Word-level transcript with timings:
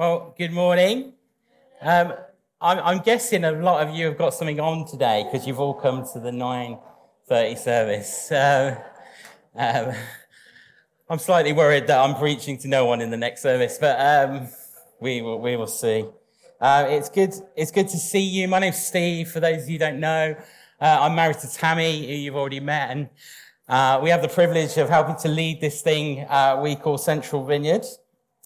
Well, 0.00 0.34
good 0.38 0.52
morning. 0.52 1.12
Um, 1.82 2.14
I'm, 2.58 2.78
I'm, 2.78 2.98
guessing 3.00 3.44
a 3.44 3.52
lot 3.52 3.86
of 3.86 3.94
you 3.94 4.06
have 4.06 4.16
got 4.16 4.32
something 4.32 4.58
on 4.58 4.86
today 4.86 5.26
because 5.30 5.46
you've 5.46 5.60
all 5.60 5.74
come 5.74 6.06
to 6.14 6.18
the 6.18 6.30
9.30 6.30 7.58
service. 7.58 8.32
Um, 9.54 9.94
I'm 11.10 11.18
slightly 11.18 11.52
worried 11.52 11.86
that 11.88 11.98
I'm 11.98 12.14
preaching 12.14 12.56
to 12.60 12.68
no 12.68 12.86
one 12.86 13.02
in 13.02 13.10
the 13.10 13.18
next 13.18 13.42
service, 13.42 13.76
but 13.78 14.00
um, 14.00 14.48
we, 15.00 15.20
will, 15.20 15.38
we 15.38 15.56
will 15.56 15.66
see. 15.66 16.06
Uh, 16.58 16.86
it's, 16.88 17.10
good, 17.10 17.34
it's 17.54 17.70
good 17.70 17.88
to 17.88 17.98
see 17.98 18.22
you. 18.22 18.48
My 18.48 18.58
name's 18.58 18.82
Steve, 18.82 19.30
for 19.30 19.40
those 19.40 19.64
of 19.64 19.68
you 19.68 19.74
who 19.74 19.80
don't 19.80 20.00
know. 20.00 20.34
Uh, 20.80 20.98
I'm 20.98 21.14
married 21.14 21.40
to 21.40 21.52
Tammy, 21.52 22.06
who 22.06 22.14
you've 22.14 22.36
already 22.36 22.60
met, 22.60 22.90
and 22.90 23.10
uh, 23.68 24.00
we 24.02 24.08
have 24.08 24.22
the 24.22 24.28
privilege 24.28 24.78
of 24.78 24.88
helping 24.88 25.16
to 25.16 25.28
lead 25.28 25.60
this 25.60 25.82
thing 25.82 26.24
uh, 26.30 26.58
we 26.62 26.74
call 26.74 26.96
Central 26.96 27.44
Vineyard. 27.44 27.84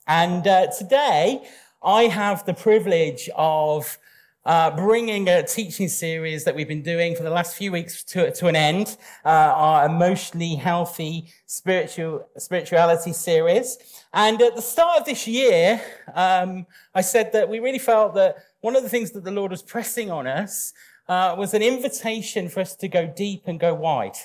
And 0.06 0.46
uh, 0.46 0.66
today, 0.66 1.46
I 1.82 2.04
have 2.04 2.44
the 2.44 2.52
privilege 2.52 3.30
of 3.34 3.98
uh, 4.44 4.70
bringing 4.76 5.28
a 5.28 5.42
teaching 5.42 5.88
series 5.88 6.44
that 6.44 6.54
we've 6.54 6.68
been 6.68 6.82
doing 6.82 7.16
for 7.16 7.22
the 7.22 7.30
last 7.30 7.56
few 7.56 7.72
weeks 7.72 8.04
to, 8.04 8.30
to 8.32 8.46
an 8.48 8.54
end, 8.54 8.98
uh, 9.24 9.28
our 9.28 9.86
emotionally 9.86 10.56
healthy 10.56 11.32
spiritual 11.46 12.28
spirituality 12.36 13.14
series. 13.14 13.78
And 14.12 14.42
at 14.42 14.54
the 14.54 14.60
start 14.60 15.00
of 15.00 15.06
this 15.06 15.26
year, 15.26 15.80
um, 16.14 16.66
I 16.94 17.00
said 17.00 17.32
that 17.32 17.48
we 17.48 17.60
really 17.60 17.78
felt 17.78 18.14
that 18.16 18.36
one 18.60 18.76
of 18.76 18.82
the 18.82 18.90
things 18.90 19.12
that 19.12 19.24
the 19.24 19.30
Lord 19.30 19.50
was 19.50 19.62
pressing 19.62 20.10
on 20.10 20.26
us 20.26 20.74
uh, 21.08 21.34
was 21.38 21.54
an 21.54 21.62
invitation 21.62 22.50
for 22.50 22.60
us 22.60 22.76
to 22.76 22.88
go 22.88 23.06
deep 23.06 23.44
and 23.46 23.58
go 23.58 23.72
wide 23.72 24.16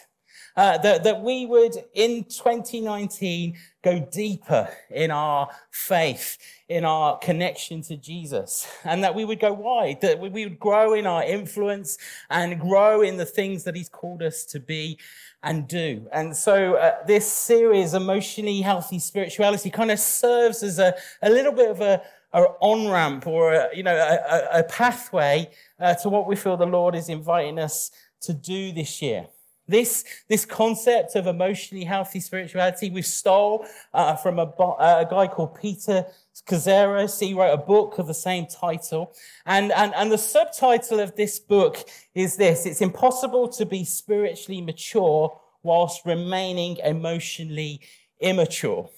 uh, 0.60 0.78
that, 0.78 1.06
that 1.06 1.22
we 1.22 1.46
would 1.46 1.74
in 1.94 2.26
2019 2.26 3.58
go 3.82 3.98
deeper 4.12 4.68
in 4.90 5.10
our 5.10 5.48
faith, 5.72 6.38
in 6.68 6.84
our 6.84 7.18
connection 7.20 7.82
to 7.82 7.96
Jesus, 7.96 8.68
and 8.84 9.02
that 9.02 9.16
we 9.16 9.24
would 9.24 9.40
go 9.40 9.54
wide, 9.54 10.02
that 10.02 10.20
we 10.20 10.28
would 10.30 10.60
grow 10.60 10.96
in 10.96 11.08
our 11.08 11.24
influence 11.24 11.98
and 12.30 12.60
grow 12.60 13.02
in 13.02 13.16
the 13.16 13.26
things 13.26 13.64
that 13.64 13.74
He's 13.74 13.88
called 13.88 14.22
us 14.22 14.44
to 14.48 14.60
be 14.60 15.00
and 15.44 15.66
do. 15.66 16.06
And 16.12 16.36
so 16.36 16.74
uh, 16.74 17.06
this 17.08 17.32
series, 17.32 17.94
Emotionally 17.94 18.60
Healthy 18.60 19.00
Spirituality, 19.00 19.70
kind 19.70 19.92
of 19.92 20.00
serves 20.00 20.62
as 20.62 20.78
a, 20.78 20.94
a 21.22 21.30
little 21.30 21.54
bit 21.54 21.72
of 21.72 21.80
a, 21.80 22.02
a 22.34 22.42
on 22.60 22.92
ramp 22.92 23.28
or 23.28 23.54
a, 23.54 23.70
you 23.74 23.84
know 23.84 23.96
a, 23.96 24.60
a 24.60 24.64
pathway 24.64 25.50
uh, 25.80 25.96
to 25.96 26.10
what 26.10 26.28
we 26.28 26.36
feel 26.36 26.58
the 26.58 26.66
Lord 26.66 26.96
is 26.96 27.08
inviting 27.08 27.60
us 27.60 27.92
to 28.24 28.34
do 28.34 28.74
this 28.74 29.02
year. 29.02 29.28
This, 29.70 30.04
this 30.28 30.46
concept 30.46 31.16
of 31.16 31.28
emotionally 31.28 31.84
healthy 31.84 32.20
spirituality, 32.20 32.90
we 32.90 33.04
stole 33.04 33.68
uh, 33.94 34.16
from 34.16 34.40
a, 34.40 34.46
a, 34.80 35.08
guy 35.08 35.28
called 35.28 35.60
Peter 35.62 36.08
Scazzero. 36.34 37.08
He 37.20 37.36
wrote 37.36 37.54
a 37.54 37.58
book 37.58 38.00
of 38.00 38.08
the 38.08 38.14
same 38.16 38.48
title. 38.48 39.14
And, 39.46 39.72
and, 39.72 39.94
and 39.94 40.12
the 40.12 40.18
subtitle 40.18 41.00
of 41.00 41.16
this 41.16 41.38
book 41.38 41.78
is 42.16 42.36
this 42.36 42.66
It's 42.66 42.82
impossible 42.82 43.48
to 43.50 43.66
be 43.68 43.86
spiritually 43.86 44.60
mature 44.60 45.40
whilst 45.62 46.04
remaining 46.04 46.78
emotionally 46.78 47.82
immature. 48.20 48.90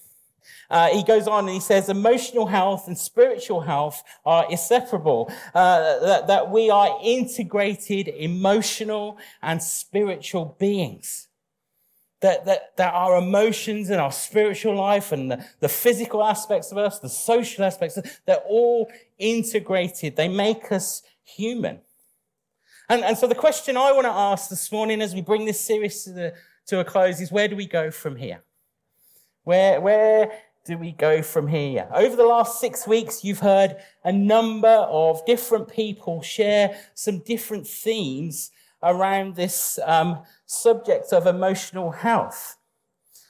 Uh, 0.71 0.87
he 0.87 1.03
goes 1.03 1.27
on 1.27 1.43
and 1.43 1.53
he 1.53 1.59
says, 1.59 1.89
emotional 1.89 2.45
health 2.45 2.87
and 2.87 2.97
spiritual 2.97 3.59
health 3.59 4.01
are 4.25 4.49
inseparable, 4.49 5.29
uh, 5.53 5.99
that, 5.99 6.27
that 6.27 6.49
we 6.49 6.69
are 6.69 6.97
integrated 7.03 8.07
emotional 8.07 9.17
and 9.41 9.61
spiritual 9.61 10.55
beings. 10.59 11.27
That, 12.21 12.45
that, 12.45 12.77
that 12.77 12.93
our 12.93 13.17
emotions 13.17 13.89
and 13.89 13.99
our 13.99 14.11
spiritual 14.11 14.75
life 14.75 15.11
and 15.11 15.31
the, 15.31 15.45
the 15.59 15.67
physical 15.67 16.23
aspects 16.23 16.71
of 16.71 16.77
us, 16.77 16.99
the 16.99 17.09
social 17.09 17.65
aspects, 17.65 17.99
they're 18.25 18.37
all 18.47 18.89
integrated. 19.17 20.15
They 20.15 20.29
make 20.29 20.71
us 20.71 21.03
human. 21.23 21.81
And, 22.87 23.03
and 23.03 23.17
so 23.17 23.27
the 23.27 23.35
question 23.35 23.75
I 23.75 23.91
want 23.91 24.05
to 24.05 24.11
ask 24.11 24.49
this 24.49 24.71
morning 24.71 25.01
as 25.01 25.13
we 25.13 25.21
bring 25.21 25.45
this 25.45 25.59
series 25.59 26.03
to, 26.03 26.11
the, 26.11 26.33
to 26.67 26.79
a 26.79 26.85
close 26.85 27.19
is 27.19 27.31
where 27.31 27.47
do 27.47 27.55
we 27.55 27.65
go 27.65 27.89
from 27.89 28.15
here? 28.15 28.41
Where, 29.43 29.81
where 29.81 30.31
do 30.65 30.77
we 30.77 30.91
go 30.91 31.21
from 31.21 31.47
here? 31.47 31.87
Over 31.93 32.15
the 32.15 32.25
last 32.25 32.59
six 32.59 32.87
weeks, 32.87 33.23
you've 33.23 33.39
heard 33.39 33.77
a 34.03 34.11
number 34.11 34.67
of 34.67 35.25
different 35.25 35.67
people 35.67 36.21
share 36.21 36.77
some 36.93 37.19
different 37.19 37.67
themes 37.67 38.51
around 38.83 39.35
this 39.35 39.79
um, 39.85 40.19
subject 40.45 41.13
of 41.13 41.25
emotional 41.25 41.91
health. 41.91 42.57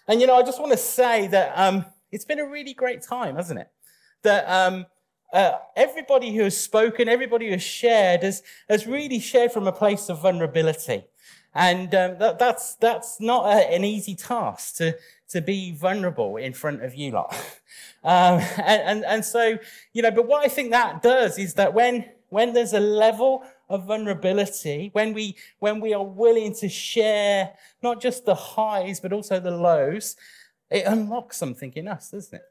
And, 0.07 0.19
you 0.19 0.27
know, 0.27 0.35
I 0.35 0.43
just 0.43 0.59
want 0.59 0.71
to 0.73 0.77
say 0.77 1.27
that 1.27 1.53
um, 1.55 1.85
it's 2.11 2.25
been 2.25 2.39
a 2.39 2.47
really 2.47 2.73
great 2.73 3.01
time, 3.01 3.35
hasn't 3.35 3.59
it? 3.59 3.69
That 4.23 4.45
um, 4.49 4.85
uh, 5.31 5.53
everybody 5.75 6.35
who 6.35 6.43
has 6.43 6.57
spoken, 6.57 7.07
everybody 7.07 7.45
who 7.45 7.53
has 7.53 7.63
shared, 7.63 8.23
has, 8.23 8.43
has 8.69 8.85
really 8.85 9.19
shared 9.19 9.53
from 9.53 9.67
a 9.67 9.71
place 9.71 10.09
of 10.09 10.21
vulnerability. 10.21 11.05
And 11.53 11.93
um, 11.95 12.17
that, 12.19 12.39
that's, 12.39 12.75
that's 12.75 13.19
not 13.19 13.45
a, 13.45 13.73
an 13.73 13.83
easy 13.83 14.15
task 14.15 14.77
to, 14.77 14.97
to 15.31 15.41
be 15.41 15.71
vulnerable 15.71 16.37
in 16.37 16.53
front 16.53 16.83
of 16.83 16.95
you 16.95 17.11
lot. 17.11 17.35
Um, 18.03 18.41
and, 18.57 18.81
and, 18.81 19.05
and 19.05 19.23
so, 19.23 19.59
you 19.93 20.01
know, 20.01 20.09
but 20.09 20.27
what 20.27 20.43
I 20.43 20.47
think 20.47 20.71
that 20.71 21.03
does 21.03 21.37
is 21.37 21.53
that 21.53 21.71
when, 21.75 22.05
when 22.29 22.51
there's 22.51 22.73
a 22.73 22.79
level 22.79 23.43
of 23.69 23.85
vulnerability, 23.85 24.89
when 24.93 25.13
we, 25.13 25.35
when 25.59 25.79
we 25.79 25.93
are 25.93 26.03
willing 26.03 26.53
to 26.55 26.67
share 26.67 27.53
not 27.83 28.01
just 28.01 28.25
the 28.25 28.33
highs, 28.33 28.99
but 28.99 29.13
also 29.13 29.39
the 29.39 29.51
lows, 29.51 30.15
it 30.71 30.85
unlocks 30.87 31.37
something 31.37 31.71
in 31.73 31.87
us, 31.87 32.09
doesn't 32.09 32.39
it? 32.39 32.43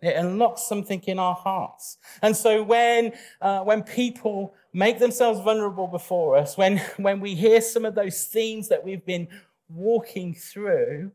It 0.00 0.14
unlocks 0.14 0.62
something 0.64 1.02
in 1.06 1.18
our 1.18 1.34
hearts. 1.34 1.96
And 2.22 2.36
so 2.36 2.62
when, 2.62 3.12
uh, 3.40 3.60
when 3.60 3.82
people 3.82 4.54
make 4.72 4.98
themselves 4.98 5.40
vulnerable 5.40 5.88
before 5.88 6.36
us, 6.36 6.56
when, 6.58 6.78
when 6.98 7.20
we 7.20 7.34
hear 7.34 7.60
some 7.60 7.84
of 7.84 7.94
those 7.94 8.24
themes 8.24 8.68
that 8.68 8.84
we've 8.84 9.04
been 9.04 9.26
walking 9.68 10.34
through, 10.34 11.12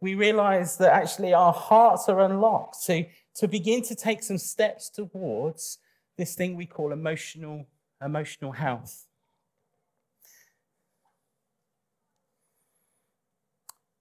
we 0.00 0.14
realize 0.14 0.76
that 0.76 0.92
actually 0.92 1.32
our 1.32 1.52
hearts 1.52 2.08
are 2.08 2.20
unlocked 2.20 2.84
to, 2.86 3.06
to 3.34 3.48
begin 3.48 3.82
to 3.82 3.94
take 3.94 4.22
some 4.22 4.38
steps 4.38 4.90
towards 4.90 5.78
this 6.16 6.34
thing 6.34 6.56
we 6.56 6.66
call 6.66 6.92
emotional, 6.92 7.66
emotional 8.02 8.52
health. 8.52 9.06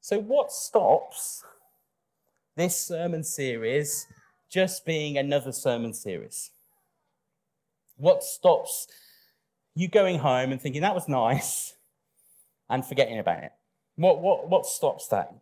So, 0.01 0.19
what 0.19 0.51
stops 0.51 1.44
this 2.55 2.78
sermon 2.78 3.23
series 3.23 4.05
just 4.50 4.85
being 4.85 5.17
another 5.17 5.51
sermon 5.51 5.94
series? 5.94 6.51
What 7.97 8.23
stops 8.23 8.88
you 9.73 9.88
going 9.88 10.19
home 10.19 10.51
and 10.51 10.61
thinking 10.61 10.81
that 10.81 10.94
was 10.94 11.07
nice 11.07 11.73
and 12.69 12.85
forgetting 12.85 13.19
about 13.19 13.44
it? 13.44 13.51
What, 13.95 14.22
what, 14.22 14.50
what 14.50 14.66
stops 14.66 15.07
that? 15.07 15.34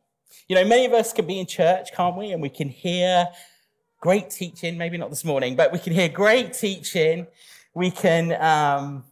You 0.47 0.55
know, 0.55 0.65
many 0.65 0.85
of 0.85 0.93
us 0.93 1.13
can 1.13 1.25
be 1.25 1.39
in 1.39 1.45
church, 1.45 1.93
can't 1.93 2.17
we? 2.17 2.31
And 2.31 2.41
we 2.41 2.49
can 2.49 2.69
hear 2.69 3.27
great 3.99 4.29
teaching, 4.29 4.77
maybe 4.77 4.97
not 4.97 5.09
this 5.09 5.23
morning, 5.23 5.55
but 5.55 5.71
we 5.71 5.79
can 5.79 5.93
hear 5.93 6.09
great 6.09 6.53
teaching. 6.53 7.27
We 7.73 7.89
can, 7.89 8.33
um, 8.41 9.05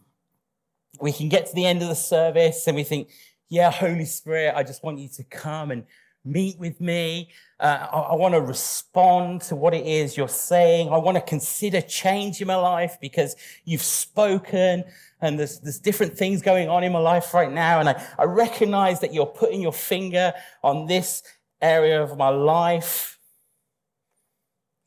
we 1.00 1.12
can 1.12 1.28
get 1.28 1.46
to 1.46 1.54
the 1.54 1.64
end 1.64 1.82
of 1.82 1.88
the 1.88 1.94
service 1.94 2.66
and 2.66 2.76
we 2.76 2.84
think, 2.84 3.08
yeah, 3.48 3.70
Holy 3.70 4.04
Spirit, 4.04 4.54
I 4.56 4.62
just 4.62 4.82
want 4.82 4.98
you 4.98 5.08
to 5.16 5.24
come 5.24 5.70
and 5.70 5.84
meet 6.24 6.58
with 6.58 6.80
me. 6.80 7.30
Uh, 7.58 7.86
I, 7.92 7.98
I 7.98 8.14
want 8.14 8.34
to 8.34 8.40
respond 8.40 9.42
to 9.42 9.56
what 9.56 9.74
it 9.74 9.86
is 9.86 10.16
you're 10.16 10.28
saying. 10.28 10.88
I 10.88 10.98
want 10.98 11.16
to 11.16 11.20
consider 11.20 11.80
change 11.80 12.40
in 12.40 12.46
my 12.46 12.56
life 12.56 12.98
because 13.00 13.36
you've 13.64 13.82
spoken 13.82 14.84
and 15.20 15.38
there's, 15.38 15.60
there's 15.60 15.78
different 15.78 16.16
things 16.16 16.42
going 16.42 16.68
on 16.68 16.82
in 16.84 16.92
my 16.92 16.98
life 16.98 17.32
right 17.34 17.52
now. 17.52 17.80
And 17.80 17.88
I, 17.88 18.04
I 18.18 18.24
recognize 18.24 19.00
that 19.00 19.14
you're 19.14 19.26
putting 19.26 19.60
your 19.60 19.72
finger 19.72 20.32
on 20.62 20.86
this 20.86 21.22
area 21.60 22.02
of 22.02 22.16
my 22.16 22.28
life. 22.28 23.18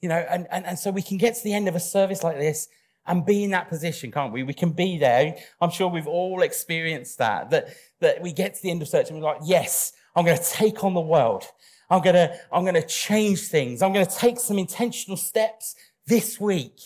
You 0.01 0.09
know, 0.09 0.25
and, 0.29 0.45
and, 0.51 0.65
and 0.65 0.77
so 0.77 0.91
we 0.91 1.01
can 1.01 1.17
get 1.17 1.35
to 1.35 1.43
the 1.43 1.53
end 1.53 1.67
of 1.67 1.75
a 1.75 1.79
service 1.79 2.23
like 2.23 2.37
this 2.37 2.67
and 3.07 3.25
be 3.25 3.43
in 3.43 3.51
that 3.51 3.69
position, 3.69 4.11
can't 4.11 4.33
we? 4.33 4.43
We 4.43 4.53
can 4.53 4.71
be 4.71 4.97
there. 4.97 5.37
I'm 5.61 5.69
sure 5.69 5.87
we've 5.87 6.07
all 6.07 6.41
experienced 6.41 7.17
that, 7.19 7.49
that, 7.51 7.69
that 8.01 8.21
we 8.21 8.33
get 8.33 8.55
to 8.55 8.61
the 8.61 8.71
end 8.71 8.81
of 8.81 8.89
church 8.89 9.09
and 9.09 9.19
we're 9.19 9.25
like, 9.25 9.41
yes, 9.45 9.93
I'm 10.15 10.25
going 10.25 10.37
to 10.37 10.43
take 10.43 10.83
on 10.83 10.93
the 10.93 11.01
world. 11.01 11.43
I'm 11.89 12.01
going 12.01 12.15
to, 12.15 12.35
I'm 12.51 12.63
going 12.63 12.75
to 12.75 12.87
change 12.87 13.41
things. 13.47 13.81
I'm 13.81 13.93
going 13.93 14.05
to 14.05 14.15
take 14.15 14.39
some 14.39 14.57
intentional 14.57 15.17
steps 15.17 15.75
this 16.07 16.39
week. 16.39 16.79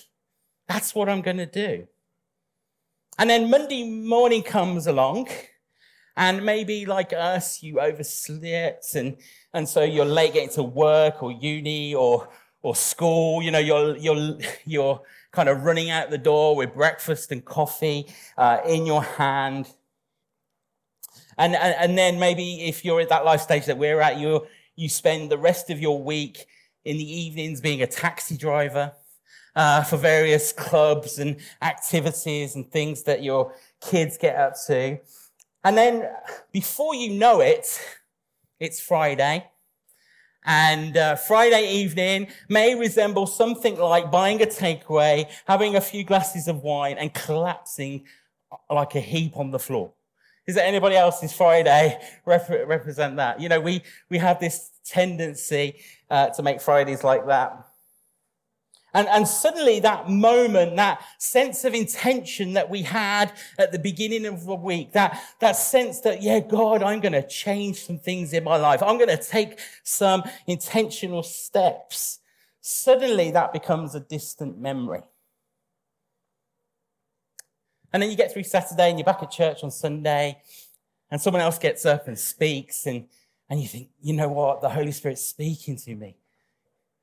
That's 0.68 0.94
what 0.94 1.08
I'm 1.10 1.22
going 1.22 1.38
to 1.38 1.46
do. 1.46 1.88
And 3.18 3.30
then 3.30 3.50
Monday 3.50 3.90
morning 3.90 4.44
comes 4.44 4.88
along, 4.88 5.28
and 6.16 6.46
maybe 6.46 6.86
like 6.86 7.14
us, 7.14 7.64
you 7.64 7.80
overslept, 7.80 8.96
and, 8.96 9.18
and 9.54 9.68
so 9.68 9.84
you're 9.84 10.06
late 10.06 10.34
getting 10.34 10.50
to 10.52 10.64
work 10.64 11.24
or 11.24 11.32
uni 11.32 11.96
or, 11.96 12.30
or 12.62 12.76
school. 12.76 13.42
You 13.42 13.52
know, 13.52 13.60
you're, 13.60 13.96
you're, 13.98 14.38
you're 14.66 15.02
kind 15.32 15.50
of 15.50 15.64
running 15.64 15.90
out 15.90 16.10
the 16.10 16.18
door 16.18 16.56
with 16.56 16.74
breakfast 16.74 17.32
and 17.32 17.44
coffee 17.44 18.08
uh, 18.38 18.60
in 18.68 18.86
your 18.86 19.04
hand. 19.04 19.70
And, 21.40 21.56
and, 21.56 21.76
and 21.80 21.98
then 21.98 22.20
maybe 22.20 22.68
if 22.68 22.86
you're 22.86 23.00
at 23.00 23.10
that 23.10 23.26
life 23.26 23.42
stage 23.42 23.66
that 23.66 23.78
we're 23.78 24.02
at, 24.02 24.20
you 24.20 24.46
you 24.76 24.88
spend 24.88 25.30
the 25.30 25.38
rest 25.38 25.70
of 25.70 25.80
your 25.82 26.02
week 26.02 26.46
in 26.86 26.98
the 26.98 27.04
evenings 27.22 27.60
being 27.60 27.82
a 27.82 27.88
taxi 27.88 28.38
driver 28.38 28.94
uh, 29.56 29.84
for 29.84 29.98
various 29.98 30.54
clubs 30.54 31.20
and 31.20 31.38
activities 31.62 32.56
and 32.56 32.72
things 32.72 33.04
that 33.04 33.22
your 33.22 33.54
kids 33.82 34.18
get 34.18 34.38
up 34.38 34.54
to. 34.68 34.98
And 35.66 35.78
then 35.78 36.10
before 36.54 36.96
you 36.96 37.20
know 37.20 37.42
it, 37.42 37.68
it's 38.60 38.80
Friday. 38.80 39.46
And 40.46 40.96
uh, 40.96 41.16
Friday 41.16 41.70
evening 41.74 42.28
may 42.48 42.76
resemble 42.76 43.28
something 43.28 43.78
like 43.78 44.10
buying 44.10 44.42
a 44.42 44.46
takeaway, 44.46 45.30
having 45.46 45.76
a 45.76 45.82
few 45.82 46.06
glasses 46.06 46.48
of 46.48 46.64
wine, 46.64 46.98
and 46.98 47.14
collapsing 47.14 48.06
like 48.70 48.96
a 48.96 49.02
heap 49.02 49.36
on 49.36 49.52
the 49.52 49.60
floor. 49.60 49.92
Is 50.50 50.56
there 50.56 50.66
anybody 50.66 50.96
else's 50.96 51.32
Friday 51.32 52.02
rep- 52.26 52.50
represent 52.50 53.18
that? 53.18 53.40
You 53.40 53.50
know, 53.50 53.60
we, 53.60 53.84
we 54.10 54.18
have 54.18 54.40
this 54.40 54.72
tendency 54.84 55.76
uh, 56.10 56.30
to 56.30 56.42
make 56.42 56.60
Fridays 56.60 57.04
like 57.04 57.28
that. 57.28 57.68
And, 58.96 59.08
and 59.10 59.28
suddenly 59.28 59.80
that 59.82 60.10
moment, 60.10 60.76
that 60.78 61.06
sense 61.20 61.66
of 61.66 61.76
intention 61.76 62.54
that 62.54 62.68
we 62.68 62.82
had 62.82 63.32
at 63.60 63.72
the 63.72 63.78
beginning 63.78 64.26
of 64.26 64.48
the 64.48 64.56
week, 64.56 64.94
that, 64.94 65.22
that 65.40 65.52
sense 65.52 66.00
that, 66.00 66.24
yeah, 66.24 66.40
God, 66.40 66.82
I'm 66.82 67.00
going 67.00 67.14
to 67.14 67.28
change 67.28 67.86
some 67.86 68.00
things 68.00 68.34
in 68.34 68.44
my 68.44 68.58
life. 68.58 68.82
I'm 68.82 68.98
going 68.98 69.16
to 69.16 69.24
take 69.24 69.60
some 69.84 70.24
intentional 70.48 71.22
steps. 71.22 72.22
Suddenly 72.62 73.30
that 73.30 73.54
becomes 73.54 73.94
a 73.94 74.00
distant 74.00 74.58
memory. 74.58 75.04
And 77.92 78.02
then 78.02 78.10
you 78.10 78.18
get 78.18 78.32
through 78.32 78.44
Saturday 78.44 78.90
and 78.90 79.00
you're 79.00 79.06
back 79.06 79.24
at 79.24 79.32
church 79.32 79.64
on 79.64 79.72
Sunday 79.72 80.42
and 81.10 81.20
someone 81.20 81.42
else 81.42 81.58
gets 81.58 81.86
up 81.86 82.08
and 82.08 82.18
speaks 82.18 82.86
and, 82.86 83.06
and 83.50 83.60
you 83.62 83.68
think, 83.68 83.90
you 84.02 84.14
know 84.14 84.30
what? 84.30 84.62
The 84.62 84.70
Holy 84.70 84.92
Spirit's 84.92 85.26
speaking 85.26 85.76
to 85.78 85.96
me. 85.96 86.16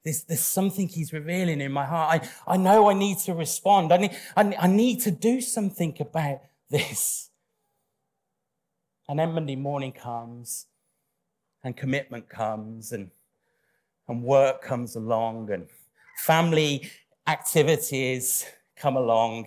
There's, 0.04 0.22
there's 0.22 0.40
something 0.40 0.86
he's 0.86 1.12
revealing 1.12 1.60
in 1.60 1.72
my 1.72 1.84
heart. 1.84 2.22
I, 2.46 2.54
I 2.54 2.56
know 2.56 2.88
I 2.88 2.94
need 2.94 3.18
to 3.18 3.34
respond. 3.34 3.92
I 3.92 3.96
need, 3.96 4.16
I, 4.36 4.54
I 4.60 4.66
need 4.68 5.00
to 5.00 5.10
do 5.10 5.40
something 5.40 5.96
about 5.98 6.42
this. 6.70 7.30
And 9.08 9.18
then 9.18 9.32
Monday 9.32 9.56
morning 9.56 9.90
comes, 9.92 10.66
and 11.64 11.76
commitment 11.76 12.28
comes, 12.28 12.92
and, 12.92 13.10
and 14.06 14.22
work 14.22 14.62
comes 14.62 14.94
along, 14.94 15.50
and 15.50 15.66
family 16.18 16.88
activities 17.26 18.46
come 18.76 18.96
along. 18.96 19.46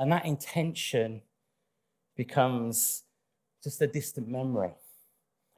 And 0.00 0.10
that 0.12 0.24
intention 0.24 1.20
becomes 2.16 3.02
just 3.62 3.82
a 3.82 3.86
distant 3.86 4.28
memory. 4.28 4.70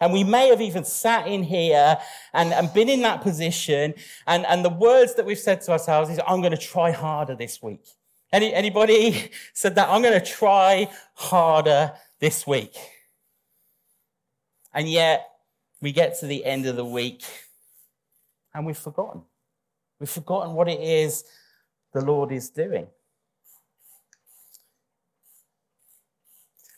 And 0.00 0.12
we 0.12 0.24
may 0.24 0.48
have 0.48 0.60
even 0.60 0.84
sat 0.84 1.28
in 1.28 1.44
here 1.44 1.96
and, 2.34 2.52
and 2.52 2.74
been 2.74 2.88
in 2.88 3.02
that 3.02 3.20
position. 3.22 3.94
And, 4.26 4.44
and 4.46 4.64
the 4.64 4.68
words 4.68 5.14
that 5.14 5.24
we've 5.24 5.38
said 5.38 5.60
to 5.62 5.70
ourselves 5.70 6.10
is, 6.10 6.18
I'm 6.26 6.40
going 6.40 6.50
to 6.50 6.58
try 6.58 6.90
harder 6.90 7.36
this 7.36 7.62
week. 7.62 7.84
Any, 8.32 8.52
anybody 8.52 9.30
said 9.54 9.76
that? 9.76 9.88
I'm 9.88 10.02
going 10.02 10.20
to 10.20 10.26
try 10.26 10.90
harder 11.14 11.92
this 12.18 12.44
week. 12.44 12.74
And 14.74 14.88
yet 14.90 15.28
we 15.80 15.92
get 15.92 16.18
to 16.18 16.26
the 16.26 16.44
end 16.44 16.66
of 16.66 16.74
the 16.74 16.84
week 16.84 17.22
and 18.52 18.66
we've 18.66 18.76
forgotten. 18.76 19.22
We've 20.00 20.10
forgotten 20.10 20.54
what 20.54 20.68
it 20.68 20.80
is 20.80 21.22
the 21.92 22.00
Lord 22.00 22.32
is 22.32 22.50
doing. 22.50 22.88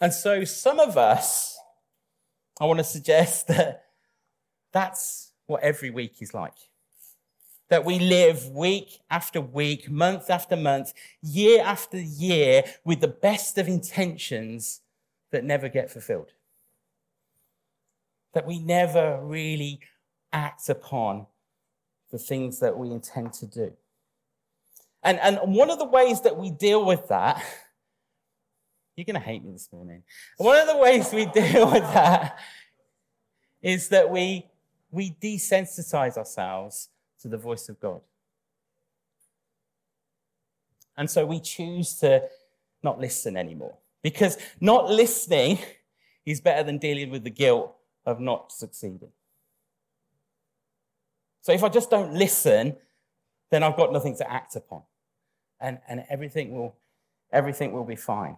And 0.04 0.12
so 0.12 0.44
some 0.44 0.80
of 0.80 0.98
us, 0.98 1.58
I 2.60 2.66
want 2.66 2.76
to 2.76 2.84
suggest 2.84 3.46
that 3.48 3.86
that's 4.70 5.32
what 5.46 5.62
every 5.62 5.88
week 5.88 6.16
is 6.20 6.34
like. 6.34 6.58
That 7.70 7.86
we 7.86 7.98
live 7.98 8.50
week 8.50 9.00
after 9.10 9.40
week, 9.40 9.90
month 9.90 10.28
after 10.28 10.56
month, 10.56 10.92
year 11.22 11.62
after 11.62 11.98
year 11.98 12.64
with 12.84 13.00
the 13.00 13.08
best 13.08 13.56
of 13.56 13.66
intentions 13.66 14.82
that 15.30 15.42
never 15.42 15.70
get 15.70 15.90
fulfilled. 15.90 16.32
That 18.34 18.46
we 18.46 18.58
never 18.58 19.18
really 19.22 19.80
act 20.34 20.68
upon 20.68 21.28
the 22.10 22.18
things 22.18 22.58
that 22.60 22.76
we 22.76 22.90
intend 22.90 23.32
to 23.32 23.46
do. 23.46 23.72
And, 25.02 25.18
and 25.20 25.38
one 25.54 25.70
of 25.70 25.78
the 25.78 25.86
ways 25.86 26.20
that 26.20 26.36
we 26.36 26.50
deal 26.50 26.84
with 26.84 27.08
that 27.08 27.42
you're 28.96 29.04
going 29.04 29.14
to 29.14 29.20
hate 29.20 29.44
me 29.44 29.52
this 29.52 29.68
morning. 29.72 30.02
One 30.36 30.60
of 30.60 30.68
the 30.68 30.76
ways 30.76 31.12
we 31.12 31.26
deal 31.26 31.70
with 31.72 31.82
that 31.82 32.38
is 33.62 33.88
that 33.88 34.10
we, 34.10 34.46
we 34.90 35.10
desensitize 35.10 36.16
ourselves 36.16 36.90
to 37.22 37.28
the 37.28 37.38
voice 37.38 37.68
of 37.68 37.80
God. 37.80 38.00
And 40.96 41.10
so 41.10 41.26
we 41.26 41.40
choose 41.40 41.94
to 41.96 42.22
not 42.82 43.00
listen 43.00 43.36
anymore 43.36 43.74
because 44.02 44.38
not 44.60 44.88
listening 44.90 45.58
is 46.24 46.40
better 46.40 46.62
than 46.62 46.78
dealing 46.78 47.10
with 47.10 47.24
the 47.24 47.30
guilt 47.30 47.74
of 48.06 48.20
not 48.20 48.52
succeeding. 48.52 49.10
So 51.40 51.52
if 51.52 51.64
I 51.64 51.68
just 51.68 51.90
don't 51.90 52.14
listen, 52.14 52.76
then 53.50 53.62
I've 53.62 53.76
got 53.76 53.92
nothing 53.92 54.16
to 54.16 54.30
act 54.30 54.56
upon. 54.56 54.82
And, 55.60 55.78
and 55.88 56.04
everything, 56.08 56.52
will, 56.52 56.76
everything 57.32 57.72
will 57.72 57.84
be 57.84 57.96
fine. 57.96 58.36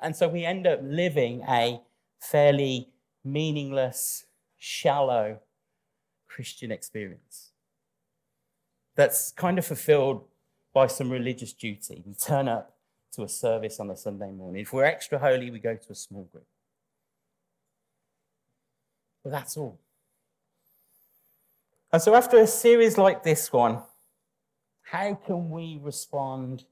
And 0.00 0.14
so 0.14 0.28
we 0.28 0.44
end 0.44 0.66
up 0.66 0.80
living 0.82 1.42
a 1.48 1.80
fairly 2.20 2.88
meaningless, 3.24 4.26
shallow 4.56 5.40
Christian 6.28 6.70
experience 6.70 7.50
that's 8.98 9.30
kind 9.30 9.58
of 9.58 9.64
fulfilled 9.64 10.24
by 10.74 10.88
some 10.88 11.08
religious 11.08 11.52
duty. 11.52 12.02
We 12.04 12.14
turn 12.14 12.48
up 12.48 12.74
to 13.12 13.22
a 13.22 13.28
service 13.28 13.78
on 13.78 13.90
a 13.90 13.96
Sunday 13.96 14.32
morning. 14.32 14.62
If 14.62 14.72
we're 14.72 14.84
extra 14.84 15.18
holy, 15.20 15.52
we 15.52 15.60
go 15.60 15.76
to 15.76 15.92
a 15.92 15.94
small 15.94 16.24
group. 16.24 16.46
But 19.22 19.30
that's 19.30 19.56
all. 19.56 19.78
And 21.92 22.02
so, 22.02 22.14
after 22.14 22.38
a 22.38 22.46
series 22.46 22.98
like 22.98 23.22
this 23.22 23.52
one, 23.52 23.82
how 24.82 25.14
can 25.14 25.48
we 25.48 25.78
respond 25.80 26.64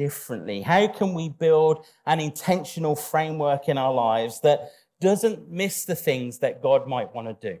differently? 0.00 0.62
How 0.62 0.88
can 0.88 1.12
we 1.12 1.28
build 1.28 1.84
an 2.06 2.20
intentional 2.20 2.96
framework 2.96 3.68
in 3.68 3.76
our 3.76 3.92
lives 3.92 4.40
that 4.40 4.72
doesn't 4.98 5.50
miss 5.50 5.84
the 5.84 5.94
things 5.94 6.38
that 6.38 6.62
God 6.62 6.88
might 6.88 7.14
want 7.14 7.28
to 7.28 7.52
do? 7.52 7.58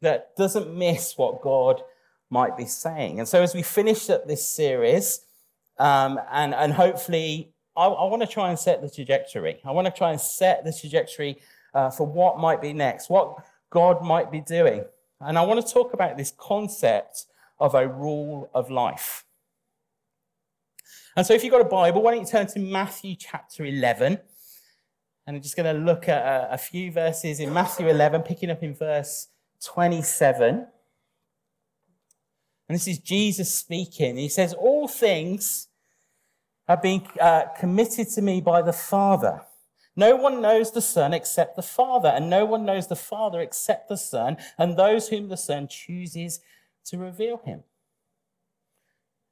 That 0.00 0.34
doesn't 0.36 0.76
miss 0.76 1.16
what 1.16 1.42
God 1.42 1.80
might 2.28 2.56
be 2.56 2.64
saying. 2.64 3.20
And 3.20 3.28
so, 3.28 3.40
as 3.40 3.54
we 3.54 3.62
finish 3.62 4.10
up 4.10 4.26
this 4.26 4.44
series, 4.44 5.20
um, 5.78 6.18
and, 6.32 6.52
and 6.52 6.72
hopefully, 6.72 7.52
I, 7.76 7.86
I 7.86 8.04
want 8.10 8.22
to 8.22 8.28
try 8.28 8.48
and 8.48 8.58
set 8.58 8.82
the 8.82 8.90
trajectory. 8.90 9.60
I 9.64 9.70
want 9.70 9.86
to 9.86 9.92
try 9.92 10.10
and 10.10 10.20
set 10.20 10.64
the 10.64 10.72
trajectory 10.72 11.38
uh, 11.72 11.90
for 11.90 12.04
what 12.04 12.40
might 12.40 12.60
be 12.60 12.72
next, 12.72 13.08
what 13.08 13.36
God 13.70 14.02
might 14.02 14.32
be 14.32 14.40
doing. 14.40 14.84
And 15.20 15.38
I 15.38 15.42
want 15.42 15.64
to 15.64 15.72
talk 15.72 15.94
about 15.94 16.16
this 16.16 16.32
concept 16.36 17.26
of 17.60 17.76
a 17.76 17.86
rule 17.86 18.50
of 18.52 18.72
life. 18.72 19.25
And 21.16 21.26
so 21.26 21.32
if 21.32 21.42
you've 21.42 21.50
got 21.50 21.62
a 21.62 21.64
Bible, 21.64 22.02
why 22.02 22.12
don't 22.12 22.20
you 22.20 22.26
turn 22.26 22.46
to 22.48 22.58
Matthew 22.58 23.16
chapter 23.18 23.64
11? 23.64 24.18
And 25.26 25.36
I'm 25.36 25.42
just 25.42 25.56
going 25.56 25.74
to 25.74 25.82
look 25.82 26.08
at 26.08 26.22
a, 26.22 26.54
a 26.54 26.58
few 26.58 26.92
verses 26.92 27.40
in 27.40 27.52
Matthew 27.52 27.88
11, 27.88 28.22
picking 28.22 28.50
up 28.50 28.62
in 28.62 28.74
verse 28.74 29.28
27. 29.64 30.66
And 32.68 32.74
this 32.74 32.86
is 32.86 32.98
Jesus 32.98 33.52
speaking. 33.52 34.18
He 34.18 34.28
says, 34.28 34.52
All 34.52 34.88
things 34.88 35.68
have 36.68 36.82
been 36.82 37.02
uh, 37.18 37.44
committed 37.58 38.08
to 38.10 38.22
me 38.22 38.42
by 38.42 38.60
the 38.60 38.72
Father. 38.72 39.42
No 39.96 40.16
one 40.16 40.42
knows 40.42 40.72
the 40.72 40.82
Son 40.82 41.14
except 41.14 41.56
the 41.56 41.62
Father, 41.62 42.10
and 42.10 42.28
no 42.28 42.44
one 42.44 42.66
knows 42.66 42.88
the 42.88 42.96
Father 42.96 43.40
except 43.40 43.88
the 43.88 43.96
Son, 43.96 44.36
and 44.58 44.76
those 44.76 45.08
whom 45.08 45.28
the 45.28 45.38
Son 45.38 45.66
chooses 45.66 46.40
to 46.84 46.98
reveal 46.98 47.38
him. 47.38 47.62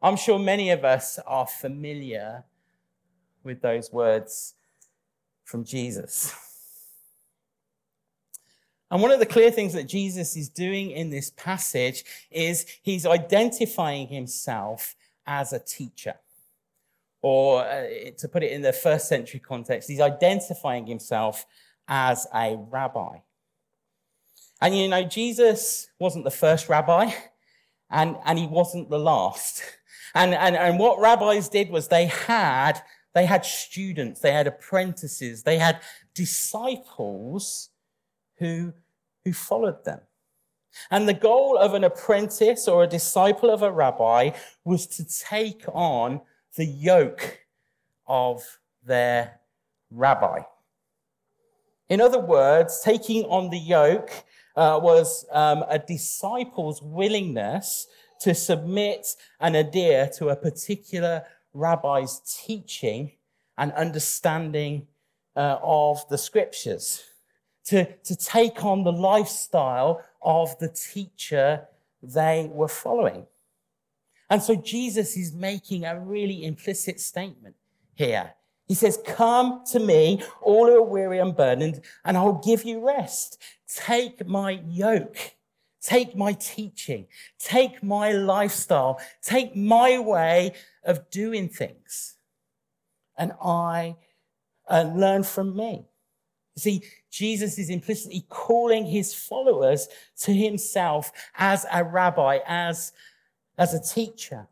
I'm 0.00 0.16
sure 0.16 0.38
many 0.38 0.70
of 0.70 0.84
us 0.84 1.18
are 1.26 1.46
familiar 1.46 2.44
with 3.42 3.60
those 3.60 3.92
words 3.92 4.54
from 5.44 5.64
Jesus. 5.64 6.34
And 8.90 9.02
one 9.02 9.10
of 9.10 9.18
the 9.18 9.26
clear 9.26 9.50
things 9.50 9.74
that 9.74 9.88
Jesus 9.88 10.36
is 10.36 10.48
doing 10.48 10.92
in 10.92 11.10
this 11.10 11.30
passage 11.30 12.04
is 12.30 12.64
he's 12.82 13.04
identifying 13.04 14.06
himself 14.08 14.94
as 15.26 15.52
a 15.52 15.58
teacher. 15.58 16.14
Or 17.20 17.64
uh, 17.64 17.86
to 18.16 18.28
put 18.28 18.42
it 18.42 18.52
in 18.52 18.62
the 18.62 18.72
first 18.72 19.08
century 19.08 19.40
context, 19.40 19.88
he's 19.88 20.00
identifying 20.00 20.86
himself 20.86 21.44
as 21.86 22.26
a 22.34 22.56
rabbi. 22.70 23.18
And 24.60 24.76
you 24.76 24.88
know, 24.88 25.04
Jesus 25.04 25.88
wasn't 25.98 26.24
the 26.24 26.30
first 26.30 26.68
rabbi, 26.68 27.10
and, 27.90 28.16
and 28.24 28.38
he 28.38 28.46
wasn't 28.46 28.90
the 28.90 28.98
last. 28.98 29.62
And, 30.14 30.34
and, 30.34 30.56
and 30.56 30.78
what 30.78 31.00
rabbis 31.00 31.48
did 31.48 31.70
was 31.70 31.88
they 31.88 32.06
had, 32.06 32.82
they 33.14 33.26
had 33.26 33.44
students, 33.44 34.20
they 34.20 34.32
had 34.32 34.46
apprentices, 34.46 35.42
they 35.42 35.58
had 35.58 35.80
disciples 36.14 37.70
who, 38.38 38.72
who 39.24 39.32
followed 39.32 39.84
them. 39.84 40.00
And 40.90 41.08
the 41.08 41.14
goal 41.14 41.56
of 41.56 41.74
an 41.74 41.84
apprentice 41.84 42.68
or 42.68 42.84
a 42.84 42.86
disciple 42.86 43.50
of 43.50 43.62
a 43.62 43.72
rabbi 43.72 44.30
was 44.64 44.86
to 44.86 45.04
take 45.04 45.64
on 45.72 46.20
the 46.56 46.66
yoke 46.66 47.40
of 48.06 48.58
their 48.84 49.40
rabbi. 49.90 50.40
In 51.88 52.00
other 52.00 52.18
words, 52.20 52.80
taking 52.84 53.24
on 53.24 53.50
the 53.50 53.58
yoke 53.58 54.10
uh, 54.56 54.78
was 54.82 55.24
um, 55.32 55.64
a 55.68 55.78
disciple's 55.78 56.82
willingness 56.82 57.86
to 58.20 58.34
submit 58.34 59.16
and 59.40 59.56
adhere 59.56 60.10
to 60.18 60.28
a 60.28 60.36
particular 60.36 61.24
rabbi's 61.52 62.20
teaching 62.44 63.12
and 63.56 63.72
understanding 63.72 64.86
uh, 65.36 65.58
of 65.62 66.08
the 66.08 66.18
scriptures, 66.18 67.04
to, 67.64 67.84
to 67.98 68.16
take 68.16 68.64
on 68.64 68.84
the 68.84 68.92
lifestyle 68.92 70.02
of 70.22 70.58
the 70.58 70.68
teacher 70.68 71.66
they 72.02 72.48
were 72.52 72.68
following. 72.68 73.26
And 74.30 74.42
so 74.42 74.54
Jesus 74.56 75.16
is 75.16 75.32
making 75.32 75.84
a 75.84 75.98
really 75.98 76.44
implicit 76.44 77.00
statement 77.00 77.56
here. 77.94 78.34
He 78.66 78.74
says, 78.74 78.98
Come 79.06 79.62
to 79.72 79.80
me, 79.80 80.22
all 80.42 80.66
who 80.66 80.76
are 80.76 80.82
weary 80.82 81.18
and 81.18 81.34
burdened, 81.34 81.80
and 82.04 82.16
I'll 82.16 82.42
give 82.44 82.64
you 82.64 82.86
rest. 82.86 83.40
Take 83.66 84.26
my 84.26 84.60
yoke. 84.66 85.34
Take 85.88 86.14
my 86.14 86.34
teaching. 86.34 87.06
Take 87.38 87.82
my 87.82 88.12
lifestyle. 88.12 89.00
Take 89.22 89.56
my 89.56 89.98
way 89.98 90.52
of 90.84 91.08
doing 91.08 91.48
things. 91.48 92.16
And 93.16 93.32
I 93.42 93.96
uh, 94.68 94.82
learn 94.94 95.22
from 95.22 95.56
me. 95.56 95.86
See, 96.58 96.82
Jesus 97.10 97.58
is 97.58 97.70
implicitly 97.70 98.26
calling 98.28 98.84
his 98.84 99.14
followers 99.14 99.88
to 100.24 100.34
himself 100.34 101.10
as 101.38 101.64
a 101.72 101.82
rabbi, 101.82 102.40
as, 102.46 102.92
as 103.56 103.72
a 103.72 103.80
teacher. 103.80 104.46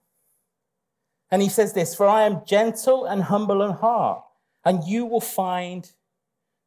And 1.31 1.43
he 1.43 1.50
says 1.50 1.75
this 1.75 1.95
For 1.95 2.07
I 2.07 2.23
am 2.23 2.47
gentle 2.47 3.05
and 3.05 3.23
humble 3.23 3.61
in 3.61 3.73
heart, 3.73 4.25
and 4.64 4.83
you 4.85 5.05
will 5.05 5.21
find. 5.21 5.90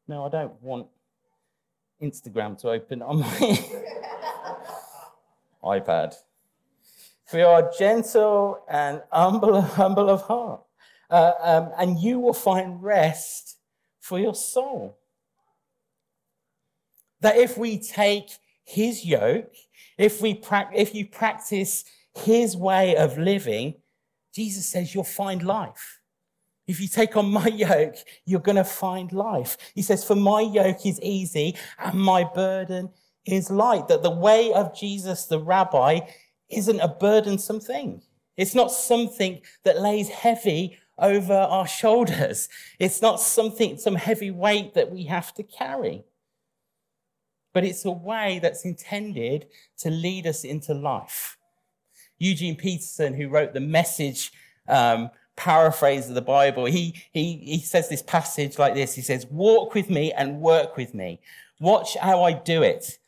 No, 0.08 0.26
I 0.26 0.30
don't 0.30 0.62
want 0.62 0.86
Instagram 2.00 2.56
to 2.60 2.70
open 2.70 3.02
on 3.02 3.22
my 3.22 3.66
iPad. 5.64 6.16
For 7.26 7.38
you 7.38 7.46
are 7.46 7.72
gentle 7.78 8.64
and 8.70 9.02
humble, 9.12 9.62
humble 9.80 10.10
of 10.10 10.24
heart, 10.24 10.62
uh, 11.10 11.34
um, 11.42 11.72
and 11.78 12.00
you 12.00 12.20
will 12.20 12.34
find 12.34 12.82
rest 12.82 13.58
for 14.00 14.20
your 14.20 14.36
soul. 14.36 14.98
That 17.22 17.38
if 17.38 17.58
we 17.58 17.78
take 17.78 18.32
his 18.64 19.06
yoke, 19.06 19.54
if, 19.98 20.22
we 20.22 20.34
pra- 20.34 20.72
if 20.74 20.96
you 20.96 21.06
practice 21.06 21.84
his 22.16 22.56
way 22.56 22.96
of 22.96 23.18
living, 23.18 23.76
Jesus 24.34 24.66
says 24.66 24.94
you'll 24.94 25.04
find 25.04 25.44
life. 25.44 26.00
If 26.68 26.80
you 26.80 26.88
take 26.88 27.18
on 27.18 27.32
my 27.32 27.48
yoke, 27.54 27.96
you're 28.26 28.40
going 28.40 28.56
to 28.56 28.64
find 28.64 29.12
life. 29.12 29.58
He 29.74 29.82
says, 29.82 30.04
For 30.04 30.16
my 30.16 30.42
yoke 30.42 30.86
is 30.86 31.02
easy 31.02 31.56
and 31.78 32.00
my 32.00 32.24
burden 32.24 32.90
is 33.26 33.50
light. 33.50 33.88
That 33.88 34.04
the 34.04 34.10
way 34.10 34.54
of 34.54 34.78
Jesus, 34.78 35.26
the 35.26 35.40
rabbi, 35.40 36.02
isn't 36.50 36.80
a 36.80 36.88
burdensome 36.88 37.60
thing. 37.60 38.02
It's 38.38 38.56
not 38.56 38.72
something 38.72 39.42
that 39.64 39.82
lays 39.82 40.10
heavy 40.10 40.78
over 40.98 41.34
our 41.34 41.68
shoulders. 41.68 42.50
It's 42.80 43.02
not 43.02 43.20
something, 43.20 43.78
some 43.78 43.96
heavy 43.96 44.32
weight 44.32 44.74
that 44.74 44.92
we 44.92 45.04
have 45.06 45.34
to 45.36 45.44
carry. 45.44 46.04
But 47.54 47.64
it's 47.64 47.86
a 47.86 47.92
way 47.92 48.40
that's 48.42 48.66
intended 48.66 49.48
to 49.80 49.90
lead 49.90 50.28
us 50.28 50.44
into 50.44 50.74
life. 50.74 51.38
Eugene 52.20 52.56
Peterson, 52.56 53.14
who 53.14 53.30
wrote 53.30 53.54
the 53.54 53.60
message 53.60 54.32
um, 54.68 55.10
paraphrase 55.36 56.10
of 56.10 56.16
the 56.16 56.22
Bible, 56.22 56.66
he, 56.66 57.02
he, 57.12 57.38
he 57.38 57.60
says 57.60 57.90
this 57.90 58.04
passage 58.04 58.60
like 58.60 58.76
this 58.76 58.94
He 58.94 59.02
says, 59.02 59.26
Walk 59.28 59.74
with 59.74 59.90
me 59.90 60.12
and 60.14 60.42
work 60.42 60.78
with 60.78 60.94
me. 60.94 61.22
Watch 61.60 61.98
how 61.98 62.24
I 62.24 62.34
do 62.34 62.62
it. 62.62 63.00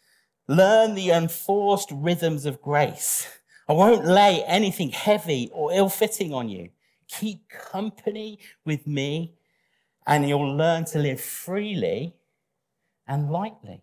Learn 0.47 0.95
the 0.95 1.09
unforced 1.11 1.89
rhythms 1.91 2.45
of 2.45 2.61
grace. 2.61 3.27
I 3.67 3.73
won't 3.73 4.05
lay 4.05 4.43
anything 4.43 4.89
heavy 4.89 5.49
or 5.53 5.71
ill 5.71 5.89
fitting 5.89 6.33
on 6.33 6.49
you. 6.49 6.69
Keep 7.07 7.49
company 7.49 8.39
with 8.65 8.85
me, 8.87 9.33
and 10.05 10.27
you'll 10.27 10.55
learn 10.55 10.85
to 10.85 10.99
live 10.99 11.21
freely 11.21 12.15
and 13.07 13.31
lightly. 13.31 13.81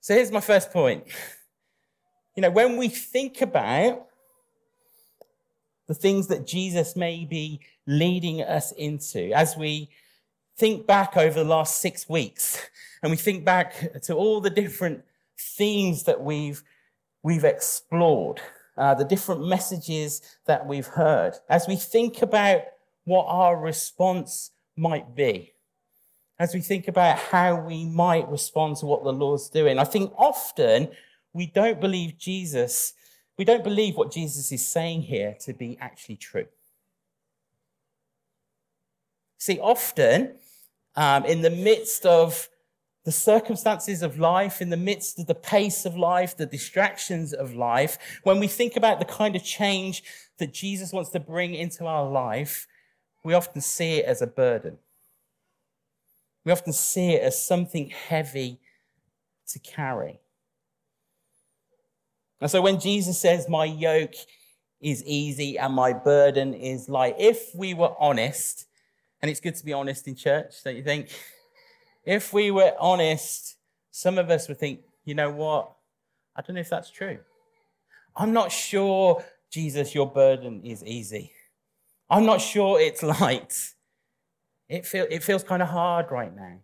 So 0.00 0.14
here's 0.14 0.32
my 0.32 0.40
first 0.40 0.72
point. 0.72 1.04
You 2.34 2.42
know, 2.42 2.50
when 2.50 2.76
we 2.76 2.88
think 2.88 3.40
about 3.40 4.06
the 5.86 5.94
things 5.94 6.28
that 6.28 6.46
Jesus 6.46 6.96
may 6.96 7.24
be 7.24 7.60
leading 7.86 8.40
us 8.42 8.72
into, 8.72 9.32
as 9.32 9.56
we 9.56 9.90
think 10.58 10.88
back 10.88 11.16
over 11.16 11.38
the 11.42 11.48
last 11.48 11.80
six 11.80 12.08
weeks, 12.08 12.60
and 13.02 13.10
we 13.10 13.16
think 13.16 13.44
back 13.44 14.00
to 14.02 14.14
all 14.14 14.40
the 14.40 14.50
different 14.50 15.04
themes 15.38 16.02
that 16.02 16.20
we've, 16.20 16.64
we've 17.22 17.44
explored, 17.44 18.40
uh, 18.76 18.92
the 18.94 19.04
different 19.04 19.46
messages 19.46 20.20
that 20.46 20.66
we've 20.66 20.88
heard, 20.88 21.34
as 21.48 21.68
we 21.68 21.76
think 21.76 22.22
about 22.22 22.62
what 23.04 23.24
our 23.28 23.56
response 23.56 24.50
might 24.76 25.14
be, 25.14 25.52
as 26.40 26.52
we 26.54 26.60
think 26.60 26.88
about 26.88 27.18
how 27.18 27.54
we 27.54 27.84
might 27.84 28.28
respond 28.28 28.76
to 28.76 28.86
what 28.86 29.04
the 29.04 29.12
Lord's 29.12 29.48
doing. 29.48 29.78
I 29.78 29.84
think 29.84 30.12
often 30.16 30.88
we 31.32 31.46
don't 31.46 31.80
believe 31.80 32.18
Jesus, 32.18 32.94
we 33.36 33.44
don't 33.44 33.62
believe 33.62 33.94
what 33.94 34.10
Jesus 34.10 34.50
is 34.50 34.66
saying 34.66 35.02
here 35.02 35.36
to 35.42 35.52
be 35.52 35.78
actually 35.80 36.16
true. 36.16 36.46
See, 39.38 39.60
often 39.60 40.34
um, 40.98 41.24
in 41.26 41.42
the 41.42 41.50
midst 41.50 42.04
of 42.04 42.48
the 43.04 43.12
circumstances 43.12 44.02
of 44.02 44.18
life, 44.18 44.60
in 44.60 44.68
the 44.68 44.76
midst 44.76 45.20
of 45.20 45.28
the 45.28 45.34
pace 45.34 45.86
of 45.86 45.96
life, 45.96 46.36
the 46.36 46.44
distractions 46.44 47.32
of 47.32 47.54
life, 47.54 47.98
when 48.24 48.40
we 48.40 48.48
think 48.48 48.74
about 48.74 48.98
the 48.98 49.04
kind 49.04 49.36
of 49.36 49.44
change 49.44 50.02
that 50.38 50.52
Jesus 50.52 50.92
wants 50.92 51.10
to 51.10 51.20
bring 51.20 51.54
into 51.54 51.86
our 51.86 52.04
life, 52.10 52.66
we 53.22 53.32
often 53.32 53.60
see 53.60 53.98
it 53.98 54.06
as 54.06 54.20
a 54.22 54.26
burden. 54.26 54.78
We 56.44 56.50
often 56.50 56.72
see 56.72 57.12
it 57.12 57.22
as 57.22 57.46
something 57.46 57.90
heavy 57.90 58.58
to 59.50 59.60
carry. 59.60 60.18
And 62.40 62.50
so 62.50 62.60
when 62.60 62.80
Jesus 62.80 63.20
says, 63.20 63.48
My 63.48 63.66
yoke 63.66 64.14
is 64.80 65.04
easy 65.04 65.58
and 65.58 65.74
my 65.74 65.92
burden 65.92 66.54
is 66.54 66.88
light, 66.88 67.14
if 67.20 67.54
we 67.54 67.72
were 67.72 67.94
honest, 68.00 68.67
and 69.20 69.30
it's 69.30 69.40
good 69.40 69.54
to 69.56 69.64
be 69.64 69.72
honest 69.72 70.06
in 70.06 70.14
church, 70.14 70.54
don't 70.64 70.76
you 70.76 70.82
think? 70.82 71.08
If 72.04 72.32
we 72.32 72.50
were 72.50 72.72
honest, 72.78 73.56
some 73.90 74.18
of 74.18 74.30
us 74.30 74.48
would 74.48 74.58
think, 74.58 74.80
you 75.04 75.14
know 75.14 75.30
what? 75.30 75.72
I 76.36 76.42
don't 76.42 76.54
know 76.54 76.60
if 76.60 76.70
that's 76.70 76.90
true. 76.90 77.18
I'm 78.16 78.32
not 78.32 78.52
sure, 78.52 79.24
Jesus, 79.50 79.94
your 79.94 80.10
burden 80.10 80.62
is 80.64 80.84
easy. 80.84 81.32
I'm 82.08 82.24
not 82.24 82.40
sure 82.40 82.80
it's 82.80 83.02
light. 83.02 83.74
It, 84.68 84.86
feel, 84.86 85.06
it 85.10 85.22
feels 85.22 85.42
kind 85.42 85.62
of 85.62 85.68
hard 85.68 86.10
right 86.10 86.34
now. 86.34 86.58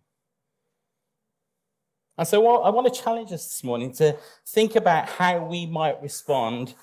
And 2.17 2.27
so 2.27 2.61
I 2.61 2.69
want 2.69 2.93
to 2.93 3.01
challenge 3.01 3.31
us 3.33 3.45
this 3.45 3.63
morning 3.63 3.91
to 3.95 4.15
think 4.47 4.75
about 4.75 5.09
how 5.09 5.43
we 5.43 5.65
might 5.65 6.01
respond 6.01 6.73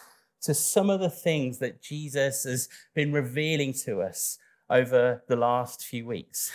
to 0.42 0.52
some 0.52 0.90
of 0.90 1.00
the 1.00 1.08
things 1.08 1.58
that 1.58 1.80
Jesus 1.80 2.44
has 2.44 2.68
been 2.94 3.12
revealing 3.12 3.72
to 3.84 4.02
us 4.02 4.38
over 4.72 5.22
the 5.28 5.36
last 5.36 5.84
few 5.84 6.04
weeks. 6.06 6.50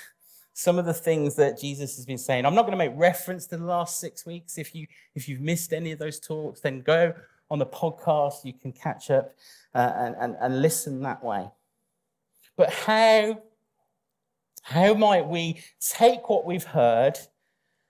Some 0.54 0.78
of 0.80 0.86
the 0.86 0.94
things 0.94 1.36
that 1.36 1.58
Jesus 1.58 1.96
has 1.96 2.06
been 2.06 2.18
saying. 2.18 2.46
I'm 2.46 2.56
not 2.56 2.64
going 2.64 2.78
to 2.78 2.86
make 2.86 2.92
reference 2.96 3.48
to 3.48 3.58
the 3.58 3.66
last 3.66 4.00
six 4.00 4.26
weeks. 4.26 4.58
If, 4.58 4.76
you, 4.76 4.88
if 5.16 5.30
you've 5.30 5.40
missed 5.40 5.72
any 5.72 5.94
of 5.94 6.00
those 6.00 6.20
talks, 6.20 6.60
then 6.60 6.82
go 6.82 7.14
on 7.50 7.60
the 7.60 7.66
podcast. 7.66 8.44
You 8.44 8.54
can 8.54 8.74
catch 8.74 9.12
up 9.12 9.36
uh, 9.74 9.94
and, 9.96 10.16
and, 10.20 10.36
and 10.42 10.62
listen 10.62 11.02
that 11.04 11.24
way. 11.24 11.48
But 12.58 12.74
how 12.74 13.44
How 14.64 14.94
might 14.96 15.28
we 15.28 15.62
take 15.80 16.28
what 16.30 16.44
we've 16.46 16.72
heard 16.82 17.18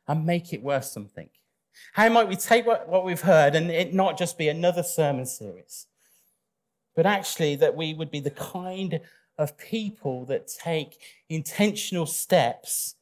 and 0.08 0.26
make 0.26 0.54
it 0.54 0.62
worth 0.62 0.86
something? 0.86 1.30
How 1.94 2.10
might 2.10 2.28
we 2.28 2.36
take 2.36 2.68
what, 2.68 2.88
what 2.88 3.04
we've 3.04 3.26
heard 3.34 3.56
and 3.56 3.72
it 3.72 3.94
not 3.94 4.20
just 4.20 4.38
be 4.38 4.50
another 4.50 4.84
sermon 4.84 5.26
series, 5.26 5.88
but 6.96 7.06
actually 7.06 7.56
that 7.58 7.76
we 7.76 7.96
would 7.96 8.12
be 8.12 8.20
the 8.20 8.38
kind 8.58 9.00
of 9.38 9.58
people 9.58 10.26
that 10.26 10.48
take 10.48 11.00
intentional 11.30 12.06
steps 12.06 12.96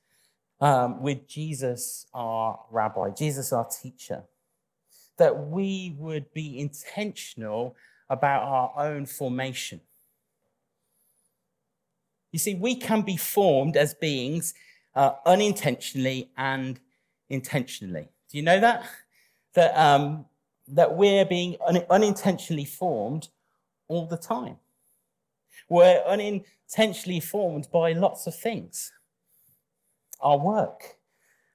um, 0.61 1.01
with 1.01 1.27
Jesus, 1.27 2.07
our 2.13 2.59
rabbi, 2.71 3.09
Jesus, 3.09 3.53
our 3.53 3.65
teacher, 3.65 4.23
that 5.17 5.47
we 5.47 5.95
would 5.97 6.33
be 6.33 6.59
intentional 6.59 7.75
about 8.09 8.43
our 8.43 8.73
own 8.77 9.05
formation. 9.05 9.81
You 12.31 12.39
see, 12.39 12.55
we 12.55 12.75
can 12.75 13.01
be 13.01 13.15
formed 13.17 13.77
as 13.77 13.93
beings 13.93 14.53
uh, 14.93 15.13
unintentionally 15.25 16.31
and 16.37 16.79
intentionally. 17.29 18.09
Do 18.29 18.37
you 18.37 18.43
know 18.43 18.59
that? 18.59 18.85
That, 19.53 19.77
um, 19.77 20.25
that 20.67 20.97
we're 20.97 21.25
being 21.25 21.55
un- 21.65 21.85
unintentionally 21.89 22.65
formed 22.65 23.29
all 23.87 24.05
the 24.05 24.17
time. 24.17 24.57
We're 25.67 26.03
unintentionally 26.05 27.19
formed 27.19 27.67
by 27.71 27.93
lots 27.93 28.27
of 28.27 28.35
things 28.35 28.91
our 30.21 30.37
work, 30.37 30.97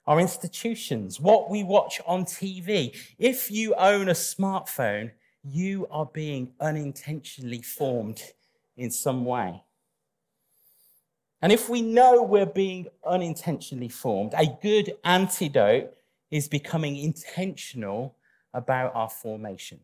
our 0.06 0.20
institutions, 0.20 1.18
what 1.18 1.50
we 1.50 1.64
watch 1.64 2.00
on 2.06 2.24
TV. 2.24 2.96
If 3.18 3.50
you 3.50 3.74
own 3.74 4.08
a 4.08 4.12
smartphone, 4.12 5.12
you 5.42 5.86
are 5.90 6.06
being 6.06 6.52
unintentionally 6.60 7.62
formed 7.62 8.22
in 8.76 8.90
some 8.90 9.24
way. 9.24 9.62
And 11.42 11.52
if 11.52 11.68
we 11.68 11.80
know 11.80 12.22
we're 12.22 12.44
being 12.44 12.88
unintentionally 13.04 13.88
formed, 13.88 14.34
a 14.36 14.46
good 14.62 14.92
antidote 15.04 15.94
is 16.30 16.48
becoming 16.48 16.96
intentional 16.96 18.14
about 18.52 18.94
our 18.94 19.08
formation. 19.08 19.80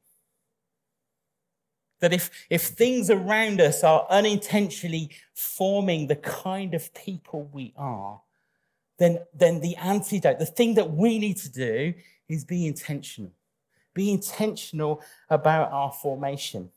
That 2.00 2.12
if, 2.12 2.31
if 2.50 2.62
things 2.62 3.11
around 3.11 3.61
us 3.61 3.83
are 3.83 4.07
unintentionally 4.11 5.11
forming 5.35 6.07
the 6.07 6.17
kind 6.17 6.75
of 6.75 6.93
people 6.93 7.49
we 7.53 7.73
are, 7.76 8.21
then, 8.99 9.21
then 9.35 9.61
the 9.61 9.76
antidote, 9.76 10.38
the 10.38 10.47
thing 10.47 10.75
that 10.75 10.91
we 10.91 11.19
need 11.19 11.37
to 11.38 11.50
do 11.50 11.95
is 12.29 12.45
be 12.45 12.67
intentional. 12.67 13.33
Be 13.95 14.11
intentional 14.11 15.00
about 15.31 15.73
our 15.73 15.93
formation. 15.93 16.71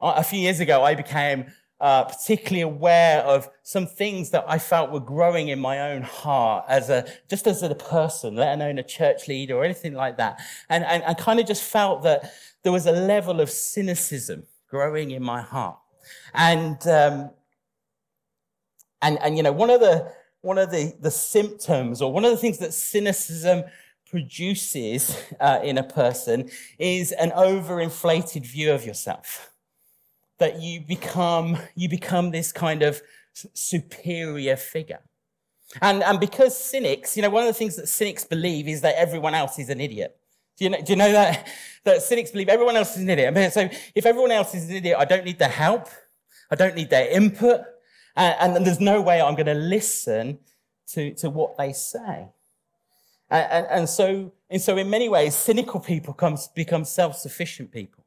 A 0.00 0.24
few 0.24 0.38
years 0.38 0.60
ago, 0.60 0.82
I 0.82 0.94
became 0.94 1.46
uh, 1.80 2.04
particularly 2.04 2.60
aware 2.60 3.22
of 3.22 3.48
some 3.62 3.86
things 3.86 4.30
that 4.30 4.44
I 4.46 4.58
felt 4.58 4.90
were 4.90 5.00
growing 5.00 5.48
in 5.48 5.58
my 5.58 5.92
own 5.92 6.02
heart 6.02 6.66
as 6.68 6.90
a 6.90 7.06
just 7.28 7.46
as 7.46 7.62
a 7.62 7.74
person, 7.74 8.36
let 8.36 8.54
alone 8.54 8.78
a 8.78 8.82
church 8.82 9.28
leader 9.28 9.56
or 9.56 9.64
anything 9.64 9.94
like 9.94 10.18
that. 10.18 10.40
And, 10.68 10.84
and 10.84 11.02
I 11.06 11.14
kind 11.14 11.40
of 11.40 11.46
just 11.46 11.64
felt 11.64 12.02
that 12.02 12.32
there 12.62 12.72
was 12.72 12.86
a 12.86 12.92
level 12.92 13.40
of 13.40 13.50
cynicism 13.50 14.44
growing 14.68 15.10
in 15.10 15.22
my 15.22 15.40
heart. 15.40 15.78
And 16.34 16.86
um, 16.86 17.30
and 19.00 19.18
and 19.22 19.36
you 19.38 19.42
know, 19.42 19.52
one 19.52 19.70
of 19.70 19.80
the 19.80 20.12
one 20.42 20.58
of 20.58 20.70
the, 20.70 20.94
the 21.00 21.10
symptoms 21.10 22.00
or 22.02 22.12
one 22.12 22.24
of 22.24 22.30
the 22.30 22.36
things 22.36 22.58
that 22.58 22.72
cynicism 22.72 23.64
produces 24.08 25.16
uh, 25.38 25.60
in 25.62 25.78
a 25.78 25.82
person 25.82 26.50
is 26.78 27.12
an 27.12 27.30
overinflated 27.30 28.44
view 28.44 28.72
of 28.72 28.84
yourself 28.84 29.50
that 30.40 30.60
you 30.60 30.80
become, 30.80 31.58
you 31.76 31.88
become 31.88 32.30
this 32.30 32.50
kind 32.50 32.82
of 32.82 33.00
superior 33.32 34.56
figure. 34.56 35.00
And, 35.80 36.02
and 36.02 36.18
because 36.18 36.58
cynics, 36.58 37.16
you 37.16 37.22
know, 37.22 37.30
one 37.30 37.44
of 37.44 37.46
the 37.46 37.54
things 37.54 37.76
that 37.76 37.88
cynics 37.88 38.24
believe 38.24 38.66
is 38.66 38.80
that 38.80 38.96
everyone 38.96 39.34
else 39.34 39.58
is 39.58 39.68
an 39.68 39.80
idiot. 39.80 40.16
Do 40.56 40.64
you 40.64 40.70
know, 40.70 40.82
do 40.82 40.92
you 40.92 40.96
know 40.96 41.12
that? 41.12 41.46
That 41.84 42.02
cynics 42.02 42.30
believe 42.30 42.50
everyone 42.50 42.76
else 42.76 42.94
is 42.94 43.02
an 43.04 43.08
idiot. 43.08 43.54
So 43.54 43.70
if 43.94 44.04
everyone 44.04 44.32
else 44.32 44.54
is 44.54 44.68
an 44.68 44.76
idiot, 44.76 44.98
I 44.98 45.06
don't 45.06 45.24
need 45.24 45.38
their 45.38 45.48
help. 45.48 45.88
I 46.50 46.54
don't 46.54 46.74
need 46.74 46.90
their 46.90 47.08
input. 47.08 47.62
And, 48.14 48.54
and 48.54 48.66
there's 48.66 48.80
no 48.80 49.00
way 49.00 49.22
I'm 49.22 49.34
going 49.34 49.46
to 49.46 49.54
listen 49.54 50.40
to, 50.88 51.14
to 51.14 51.30
what 51.30 51.56
they 51.56 51.72
say. 51.72 52.28
And, 53.30 53.46
and, 53.50 53.66
and, 53.70 53.88
so, 53.88 54.34
and 54.50 54.60
so 54.60 54.76
in 54.76 54.90
many 54.90 55.08
ways, 55.08 55.34
cynical 55.34 55.80
people 55.80 56.12
comes, 56.12 56.48
become 56.48 56.84
self-sufficient 56.84 57.72
people 57.72 57.99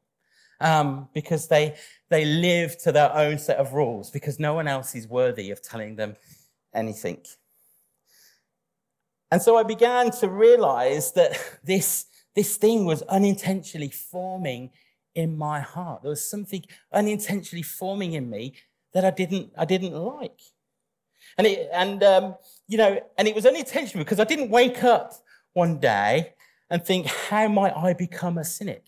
um, 0.60 1.08
because 1.14 1.48
they, 1.48 1.76
they 2.10 2.24
live 2.24 2.78
to 2.78 2.92
their 2.92 3.14
own 3.14 3.38
set 3.38 3.58
of 3.58 3.72
rules 3.72 4.10
because 4.10 4.38
no 4.38 4.54
one 4.54 4.68
else 4.68 4.94
is 4.94 5.06
worthy 5.06 5.50
of 5.50 5.62
telling 5.62 5.96
them 5.96 6.16
anything. 6.74 7.18
And 9.30 9.42
so 9.42 9.56
I 9.56 9.62
began 9.62 10.10
to 10.12 10.28
realize 10.28 11.12
that 11.12 11.32
this, 11.64 12.06
this 12.34 12.56
thing 12.56 12.84
was 12.84 13.02
unintentionally 13.02 13.90
forming 13.90 14.70
in 15.14 15.36
my 15.36 15.60
heart. 15.60 16.02
There 16.02 16.10
was 16.10 16.28
something 16.28 16.64
unintentionally 16.92 17.62
forming 17.62 18.12
in 18.12 18.28
me 18.30 18.54
that 18.92 19.04
I 19.04 19.10
didn't, 19.10 19.52
I 19.56 19.64
didn't 19.64 19.92
like. 19.92 20.40
And, 21.36 21.46
it, 21.46 21.68
and 21.72 22.02
um, 22.04 22.36
you 22.68 22.78
know, 22.78 23.00
and 23.18 23.26
it 23.26 23.34
was 23.34 23.46
unintentional 23.46 24.04
because 24.04 24.20
I 24.20 24.24
didn't 24.24 24.50
wake 24.50 24.84
up 24.84 25.14
one 25.52 25.78
day 25.78 26.34
and 26.70 26.84
think, 26.84 27.06
how 27.06 27.48
might 27.48 27.76
I 27.76 27.92
become 27.92 28.38
a 28.38 28.44
cynic? 28.44 28.84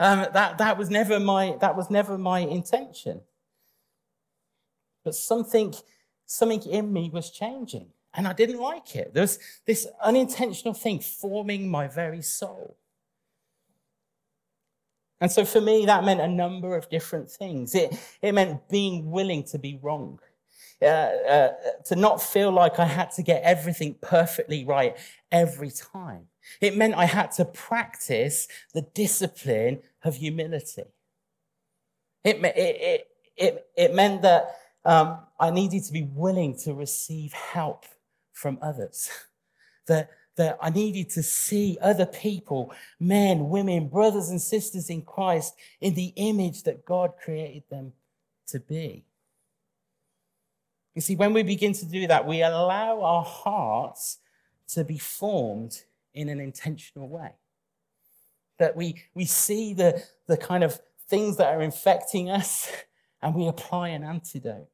Um, 0.00 0.26
that, 0.32 0.58
that, 0.58 0.78
was 0.78 0.90
never 0.90 1.18
my, 1.18 1.56
that 1.60 1.76
was 1.76 1.90
never 1.90 2.16
my 2.16 2.40
intention. 2.40 3.20
But 5.04 5.14
something, 5.14 5.74
something 6.26 6.62
in 6.70 6.92
me 6.92 7.10
was 7.12 7.30
changing, 7.30 7.88
and 8.14 8.28
I 8.28 8.32
didn't 8.32 8.60
like 8.60 8.94
it. 8.94 9.12
There 9.14 9.22
was 9.22 9.38
this 9.66 9.86
unintentional 10.02 10.74
thing 10.74 11.00
forming 11.00 11.68
my 11.68 11.88
very 11.88 12.22
soul. 12.22 12.76
And 15.20 15.32
so 15.32 15.44
for 15.44 15.60
me, 15.60 15.86
that 15.86 16.04
meant 16.04 16.20
a 16.20 16.28
number 16.28 16.76
of 16.76 16.88
different 16.88 17.30
things. 17.30 17.74
It, 17.74 17.98
it 18.22 18.32
meant 18.32 18.68
being 18.68 19.10
willing 19.10 19.42
to 19.44 19.58
be 19.58 19.78
wrong, 19.82 20.20
uh, 20.80 20.84
uh, 20.84 21.48
to 21.86 21.96
not 21.96 22.22
feel 22.22 22.52
like 22.52 22.78
I 22.78 22.84
had 22.84 23.10
to 23.12 23.22
get 23.22 23.42
everything 23.42 23.96
perfectly 24.00 24.64
right 24.64 24.96
every 25.32 25.70
time. 25.70 26.26
It 26.60 26.76
meant 26.76 26.94
I 26.94 27.06
had 27.06 27.32
to 27.32 27.44
practice 27.44 28.48
the 28.74 28.82
discipline 28.82 29.80
of 30.02 30.16
humility. 30.16 30.84
It, 32.24 32.36
it, 32.44 32.56
it, 32.56 33.08
it, 33.36 33.66
it 33.76 33.94
meant 33.94 34.22
that 34.22 34.56
um, 34.84 35.20
I 35.38 35.50
needed 35.50 35.84
to 35.84 35.92
be 35.92 36.02
willing 36.02 36.58
to 36.60 36.74
receive 36.74 37.32
help 37.32 37.84
from 38.32 38.58
others. 38.62 39.10
That, 39.86 40.10
that 40.36 40.58
I 40.60 40.68
needed 40.68 41.08
to 41.12 41.22
see 41.22 41.78
other 41.80 42.04
people, 42.04 42.74
men, 43.00 43.48
women, 43.48 43.88
brothers 43.88 44.28
and 44.28 44.38
sisters 44.38 44.90
in 44.90 45.00
Christ, 45.00 45.54
in 45.80 45.94
the 45.94 46.12
image 46.16 46.64
that 46.64 46.84
God 46.84 47.14
created 47.24 47.62
them 47.70 47.94
to 48.48 48.60
be. 48.60 49.06
You 50.94 51.00
see, 51.00 51.16
when 51.16 51.32
we 51.32 51.42
begin 51.42 51.72
to 51.72 51.86
do 51.86 52.06
that, 52.06 52.26
we 52.26 52.42
allow 52.42 53.00
our 53.00 53.24
hearts 53.24 54.18
to 54.74 54.84
be 54.84 54.98
formed 54.98 55.84
in 56.18 56.28
an 56.28 56.40
intentional 56.40 57.08
way. 57.08 57.30
That 58.58 58.76
we, 58.76 59.02
we 59.14 59.24
see 59.24 59.72
the, 59.72 60.02
the 60.26 60.36
kind 60.36 60.64
of 60.64 60.80
things 61.08 61.36
that 61.36 61.54
are 61.54 61.62
infecting 61.62 62.28
us 62.28 62.70
and 63.22 63.34
we 63.34 63.46
apply 63.46 63.90
an 63.90 64.02
antidote. 64.02 64.68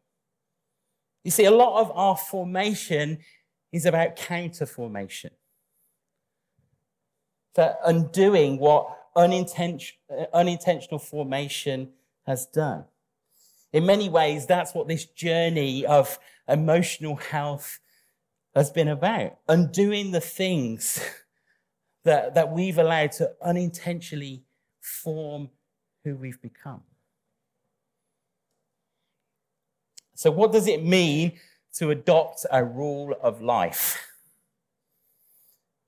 You 1.22 1.30
see, 1.30 1.44
a 1.44 1.50
lot 1.50 1.80
of 1.80 1.90
our 1.94 2.16
formation 2.16 3.18
is 3.72 3.85
about 3.85 4.16
counter 4.16 4.66
formation. 4.66 5.30
That 7.54 7.78
undoing 7.85 8.59
what 8.59 8.88
unintentional, 9.14 9.98
uh, 10.11 10.24
unintentional 10.33 10.98
formation 10.98 11.90
has 12.26 12.46
done. 12.46 12.85
In 13.72 13.87
many 13.87 14.09
ways, 14.09 14.46
that's 14.46 14.74
what 14.74 14.88
this 14.88 15.04
journey 15.04 15.85
of 15.85 16.18
emotional 16.48 17.16
health 17.16 17.80
has 18.54 18.70
been 18.70 18.88
about. 18.88 19.38
Undoing 19.48 20.12
the 20.12 20.20
things 20.20 21.00
that, 22.04 22.34
that 22.34 22.52
we've 22.52 22.78
allowed 22.78 23.12
to 23.12 23.32
unintentionally 23.42 24.44
form 24.80 25.50
who 26.04 26.16
we've 26.16 26.40
become. 26.40 26.82
So, 30.14 30.30
what 30.30 30.52
does 30.52 30.68
it 30.68 30.84
mean 30.84 31.32
to 31.74 31.90
adopt 31.90 32.46
a 32.50 32.64
rule 32.64 33.16
of 33.20 33.42
life? 33.42 34.06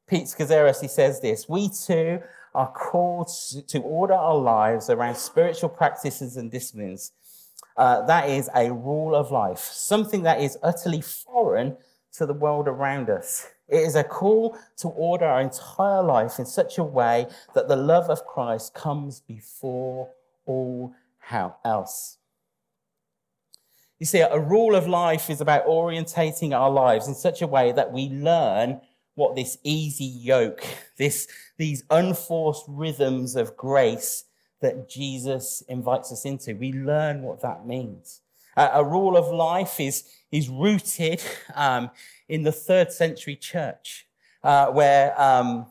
Pete 0.08 0.24
Scazzero, 0.24 0.78
he 0.80 0.88
says 0.88 1.20
this 1.20 1.48
We 1.48 1.68
too 1.68 2.20
are 2.54 2.72
called 2.72 3.30
to 3.68 3.78
order 3.80 4.14
our 4.14 4.36
lives 4.36 4.88
around 4.88 5.16
spiritual 5.16 5.68
practices 5.68 6.36
and 6.36 6.50
disciplines. 6.50 7.12
Uh, 7.76 8.04
that 8.06 8.30
is 8.30 8.48
a 8.54 8.72
rule 8.72 9.14
of 9.14 9.30
life, 9.30 9.58
something 9.58 10.22
that 10.22 10.40
is 10.40 10.56
utterly 10.62 11.02
foreign 11.02 11.76
to 12.18 12.26
the 12.26 12.34
world 12.34 12.68
around 12.68 13.10
us. 13.10 13.48
It 13.68 13.78
is 13.78 13.96
a 13.96 14.04
call 14.04 14.56
to 14.78 14.88
order 14.88 15.24
our 15.24 15.40
entire 15.40 16.02
life 16.02 16.38
in 16.38 16.46
such 16.46 16.78
a 16.78 16.84
way 16.84 17.26
that 17.54 17.68
the 17.68 17.76
love 17.76 18.10
of 18.10 18.24
Christ 18.24 18.74
comes 18.74 19.20
before 19.20 20.10
all 20.44 20.94
else. 21.64 22.18
You 23.98 24.06
see, 24.06 24.20
a 24.20 24.38
rule 24.38 24.76
of 24.76 24.86
life 24.86 25.30
is 25.30 25.40
about 25.40 25.66
orientating 25.66 26.52
our 26.52 26.70
lives 26.70 27.08
in 27.08 27.14
such 27.14 27.42
a 27.42 27.46
way 27.46 27.72
that 27.72 27.92
we 27.92 28.08
learn 28.08 28.80
what 29.14 29.34
this 29.34 29.58
easy 29.64 30.04
yoke, 30.04 30.64
this, 30.98 31.26
these 31.56 31.82
unforced 31.90 32.64
rhythms 32.68 33.34
of 33.34 33.56
grace 33.56 34.24
that 34.60 34.88
Jesus 34.88 35.62
invites 35.68 36.12
us 36.12 36.24
into. 36.24 36.54
We 36.54 36.72
learn 36.72 37.22
what 37.22 37.40
that 37.42 37.66
means. 37.66 38.20
A 38.56 38.82
rule 38.82 39.16
of 39.16 39.28
life 39.28 39.78
is, 39.80 40.04
is 40.32 40.48
rooted 40.48 41.22
um, 41.54 41.90
in 42.28 42.42
the 42.42 42.52
third 42.52 42.90
century 42.90 43.36
church, 43.36 44.06
uh, 44.42 44.68
where 44.68 45.20
um, 45.20 45.66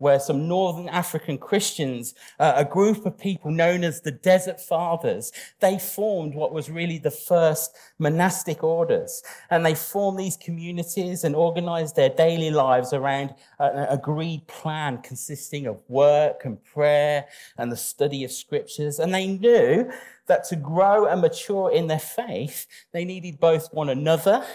where 0.00 0.18
some 0.18 0.48
Northern 0.48 0.88
African 0.88 1.36
Christians, 1.36 2.14
uh, 2.38 2.54
a 2.56 2.64
group 2.64 3.04
of 3.04 3.18
people 3.18 3.50
known 3.50 3.84
as 3.84 4.00
the 4.00 4.10
Desert 4.10 4.58
Fathers, 4.58 5.30
they 5.60 5.78
formed 5.78 6.34
what 6.34 6.54
was 6.54 6.70
really 6.70 6.96
the 6.96 7.10
first 7.10 7.76
monastic 7.98 8.64
orders. 8.64 9.22
And 9.50 9.64
they 9.64 9.74
formed 9.74 10.18
these 10.18 10.38
communities 10.38 11.22
and 11.22 11.36
organized 11.36 11.96
their 11.96 12.08
daily 12.08 12.50
lives 12.50 12.94
around 12.94 13.34
an 13.58 13.86
agreed 13.90 14.46
plan 14.46 15.02
consisting 15.02 15.66
of 15.66 15.78
work 15.86 16.46
and 16.46 16.64
prayer 16.64 17.26
and 17.58 17.70
the 17.70 17.76
study 17.76 18.24
of 18.24 18.32
scriptures. 18.32 18.98
And 18.98 19.14
they 19.14 19.26
knew 19.26 19.90
that 20.28 20.44
to 20.44 20.56
grow 20.56 21.06
and 21.06 21.20
mature 21.20 21.70
in 21.70 21.88
their 21.88 21.98
faith, 21.98 22.66
they 22.92 23.04
needed 23.04 23.38
both 23.38 23.68
one 23.74 23.90
another 23.90 24.46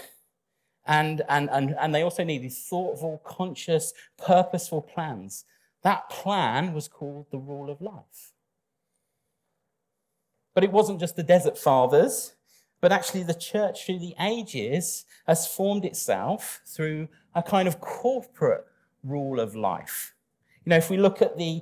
and, 0.85 1.23
and, 1.29 1.49
and, 1.51 1.75
and 1.79 1.93
they 1.93 2.03
also 2.03 2.23
needed 2.23 2.53
thoughtful, 2.53 3.21
conscious, 3.23 3.93
purposeful 4.17 4.81
plans. 4.81 5.45
That 5.83 6.09
plan 6.09 6.73
was 6.73 6.87
called 6.87 7.27
the 7.31 7.37
rule 7.37 7.69
of 7.69 7.81
life. 7.81 8.33
But 10.53 10.63
it 10.63 10.71
wasn't 10.71 10.99
just 10.99 11.15
the 11.15 11.23
desert 11.23 11.57
fathers, 11.57 12.33
but 12.81 12.91
actually 12.91 13.23
the 13.23 13.33
church 13.33 13.85
through 13.85 13.99
the 13.99 14.15
ages 14.19 15.05
has 15.27 15.47
formed 15.47 15.85
itself 15.85 16.61
through 16.65 17.07
a 17.33 17.43
kind 17.43 17.67
of 17.67 17.81
corporate 17.81 18.65
rule 19.03 19.39
of 19.39 19.55
life. 19.55 20.13
You 20.65 20.71
know, 20.71 20.77
if 20.77 20.89
we 20.89 20.97
look 20.97 21.21
at 21.21 21.37
the 21.37 21.61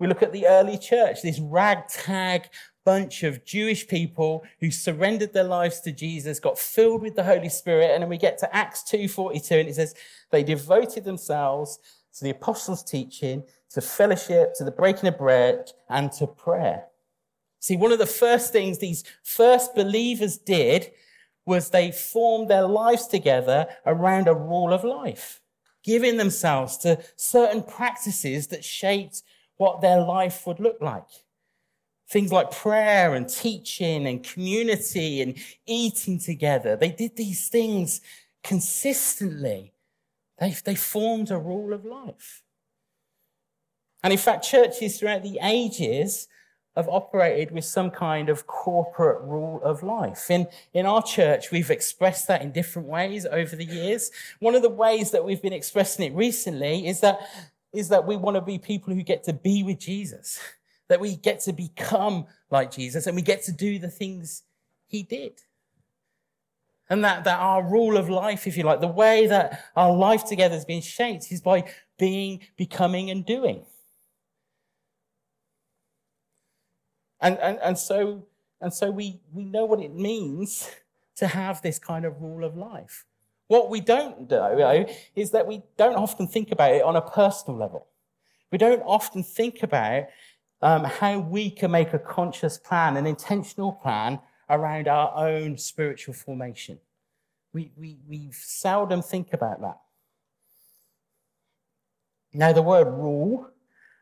we 0.00 0.08
look 0.08 0.22
at 0.22 0.32
the 0.32 0.46
early 0.46 0.76
church, 0.76 1.22
this 1.22 1.38
ragtag 1.38 2.48
bunch 2.84 3.22
of 3.22 3.44
Jewish 3.44 3.86
people 3.88 4.44
who 4.60 4.70
surrendered 4.70 5.32
their 5.32 5.44
lives 5.44 5.80
to 5.80 5.92
Jesus, 5.92 6.38
got 6.38 6.58
filled 6.58 7.02
with 7.02 7.16
the 7.16 7.24
Holy 7.24 7.48
Spirit, 7.48 7.90
and 7.90 8.02
then 8.02 8.10
we 8.10 8.18
get 8.18 8.38
to 8.38 8.54
Acts 8.54 8.82
2:42, 8.82 9.60
and 9.60 9.68
it 9.68 9.74
says 9.74 9.94
they 10.30 10.42
devoted 10.42 11.04
themselves 11.04 11.78
to 12.14 12.24
the 12.24 12.30
apostles' 12.30 12.82
teaching, 12.82 13.44
to 13.70 13.80
fellowship, 13.80 14.54
to 14.54 14.64
the 14.64 14.70
breaking 14.70 15.08
of 15.08 15.18
bread, 15.18 15.72
and 15.88 16.12
to 16.12 16.26
prayer. 16.26 16.86
See, 17.58 17.76
one 17.76 17.92
of 17.92 17.98
the 17.98 18.06
first 18.06 18.52
things 18.52 18.78
these 18.78 19.04
first 19.22 19.74
believers 19.74 20.36
did 20.36 20.92
was 21.46 21.70
they 21.70 21.90
formed 21.90 22.48
their 22.48 22.66
lives 22.66 23.06
together 23.06 23.66
around 23.86 24.28
a 24.28 24.34
rule 24.34 24.72
of 24.72 24.84
life, 24.84 25.40
giving 25.82 26.16
themselves 26.16 26.76
to 26.78 27.02
certain 27.16 27.62
practices 27.62 28.48
that 28.48 28.64
shaped 28.64 29.22
what 29.56 29.80
their 29.80 30.00
life 30.00 30.46
would 30.46 30.60
look 30.60 30.78
like. 30.80 31.23
Things 32.14 32.30
like 32.30 32.52
prayer 32.52 33.14
and 33.14 33.28
teaching 33.28 34.06
and 34.06 34.22
community 34.22 35.20
and 35.20 35.36
eating 35.66 36.20
together. 36.20 36.76
They 36.76 36.90
did 36.90 37.16
these 37.16 37.48
things 37.48 38.00
consistently. 38.44 39.72
They, 40.38 40.54
they 40.64 40.76
formed 40.76 41.32
a 41.32 41.38
rule 41.38 41.72
of 41.72 41.84
life. 41.84 42.44
And 44.04 44.12
in 44.12 44.18
fact, 44.20 44.44
churches 44.44 44.96
throughout 44.96 45.24
the 45.24 45.40
ages 45.42 46.28
have 46.76 46.88
operated 46.88 47.50
with 47.50 47.64
some 47.64 47.90
kind 47.90 48.28
of 48.28 48.46
corporate 48.46 49.20
rule 49.22 49.60
of 49.64 49.82
life. 49.82 50.30
In, 50.30 50.46
in 50.72 50.86
our 50.86 51.02
church, 51.02 51.50
we've 51.50 51.72
expressed 51.72 52.28
that 52.28 52.42
in 52.42 52.52
different 52.52 52.86
ways 52.86 53.26
over 53.26 53.56
the 53.56 53.64
years. 53.64 54.12
One 54.38 54.54
of 54.54 54.62
the 54.62 54.68
ways 54.68 55.10
that 55.10 55.24
we've 55.24 55.42
been 55.42 55.52
expressing 55.52 56.06
it 56.06 56.14
recently 56.14 56.86
is 56.86 57.00
that, 57.00 57.18
is 57.72 57.88
that 57.88 58.06
we 58.06 58.14
want 58.14 58.36
to 58.36 58.40
be 58.40 58.58
people 58.58 58.94
who 58.94 59.02
get 59.02 59.24
to 59.24 59.32
be 59.32 59.64
with 59.64 59.80
Jesus 59.80 60.38
that 60.88 61.00
we 61.00 61.16
get 61.16 61.40
to 61.40 61.52
become 61.52 62.26
like 62.50 62.70
Jesus 62.70 63.06
and 63.06 63.16
we 63.16 63.22
get 63.22 63.42
to 63.44 63.52
do 63.52 63.78
the 63.78 63.88
things 63.88 64.42
he 64.86 65.02
did. 65.02 65.40
And 66.90 67.02
that, 67.04 67.24
that 67.24 67.38
our 67.38 67.62
rule 67.62 67.96
of 67.96 68.10
life, 68.10 68.46
if 68.46 68.56
you 68.56 68.62
like, 68.62 68.80
the 68.80 68.86
way 68.86 69.26
that 69.26 69.64
our 69.74 69.92
life 69.92 70.24
together 70.24 70.54
has 70.54 70.66
been 70.66 70.82
shaped 70.82 71.32
is 71.32 71.40
by 71.40 71.64
being, 71.98 72.40
becoming, 72.56 73.10
and 73.10 73.24
doing. 73.24 73.64
And, 77.20 77.38
and, 77.38 77.58
and 77.62 77.78
so, 77.78 78.26
and 78.60 78.72
so 78.72 78.90
we, 78.90 79.20
we 79.32 79.44
know 79.44 79.64
what 79.64 79.80
it 79.80 79.94
means 79.94 80.70
to 81.16 81.26
have 81.26 81.62
this 81.62 81.78
kind 81.78 82.04
of 82.04 82.20
rule 82.20 82.44
of 82.44 82.54
life. 82.54 83.06
What 83.46 83.70
we 83.70 83.80
don't 83.80 84.28
do 84.28 84.86
is 85.16 85.30
that 85.30 85.46
we 85.46 85.62
don't 85.76 85.96
often 85.96 86.26
think 86.26 86.50
about 86.50 86.72
it 86.72 86.82
on 86.82 86.96
a 86.96 87.02
personal 87.02 87.58
level. 87.58 87.86
We 88.50 88.58
don't 88.58 88.82
often 88.82 89.22
think 89.22 89.62
about 89.62 90.04
um, 90.64 90.82
how 90.82 91.18
we 91.18 91.50
can 91.50 91.70
make 91.70 91.92
a 91.92 91.98
conscious 91.98 92.56
plan, 92.56 92.96
an 92.96 93.06
intentional 93.06 93.70
plan 93.70 94.18
around 94.48 94.88
our 94.88 95.14
own 95.14 95.58
spiritual 95.58 96.14
formation. 96.14 96.78
We, 97.52 97.70
we, 97.76 97.98
we 98.08 98.30
seldom 98.32 99.02
think 99.02 99.34
about 99.34 99.60
that. 99.60 99.78
Now, 102.32 102.52
the 102.52 102.62
word 102.62 102.86
rule 102.86 103.50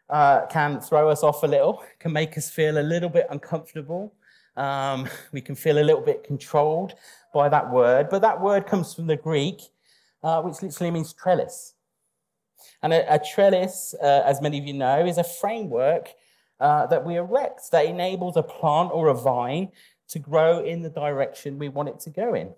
uh, 0.09 0.47
can 0.47 0.81
throw 0.81 1.09
us 1.09 1.25
off 1.25 1.43
a 1.43 1.49
little, 1.49 1.83
can 1.99 2.13
make 2.13 2.39
us 2.39 2.49
feel 2.49 2.79
a 2.79 2.81
little 2.81 3.11
bit 3.11 3.27
uncomfortable. 3.29 4.15
Um, 4.57 5.09
we 5.33 5.41
can 5.41 5.57
feel 5.57 5.79
a 5.79 5.83
little 5.85 6.01
bit 6.01 6.23
controlled 6.23 6.95
by 7.35 7.49
that 7.49 7.73
word, 7.73 8.09
but 8.09 8.23
that 8.23 8.41
word 8.41 8.69
comes 8.69 8.95
from 8.95 9.09
the 9.09 9.17
Greek, 9.17 9.61
uh, 10.23 10.41
which 10.43 10.63
literally 10.63 10.93
means 10.93 11.13
trellis. 11.13 11.75
And 12.85 12.93
a, 12.93 13.15
a 13.15 13.19
trellis, 13.19 13.97
uh, 14.01 14.23
as 14.25 14.41
many 14.41 14.59
of 14.61 14.65
you 14.65 14.75
know, 14.75 15.05
is 15.05 15.19
a 15.19 15.25
framework 15.25 16.15
uh, 16.63 16.87
that 16.87 17.05
we 17.05 17.17
erect 17.17 17.71
that 17.73 17.87
enables 17.87 18.37
a 18.37 18.43
plant 18.43 18.91
or 18.95 19.09
a 19.09 19.15
vine 19.15 19.69
to 20.09 20.21
grow 20.21 20.61
in 20.61 20.81
the 20.81 20.89
direction 20.89 21.59
we 21.59 21.69
want 21.69 21.89
it 21.89 21.99
to 21.99 22.09
go 22.09 22.35
in. 22.35 22.55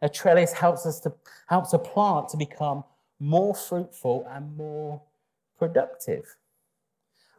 A 0.00 0.08
trellis 0.08 0.52
helps 0.52 0.86
us 0.86 0.98
to 1.00 1.12
helps 1.48 1.74
a 1.74 1.78
plant 1.78 2.30
to 2.30 2.38
become 2.38 2.82
more 3.20 3.54
fruitful 3.54 4.26
and 4.30 4.56
more 4.56 5.02
productive. 5.58 6.24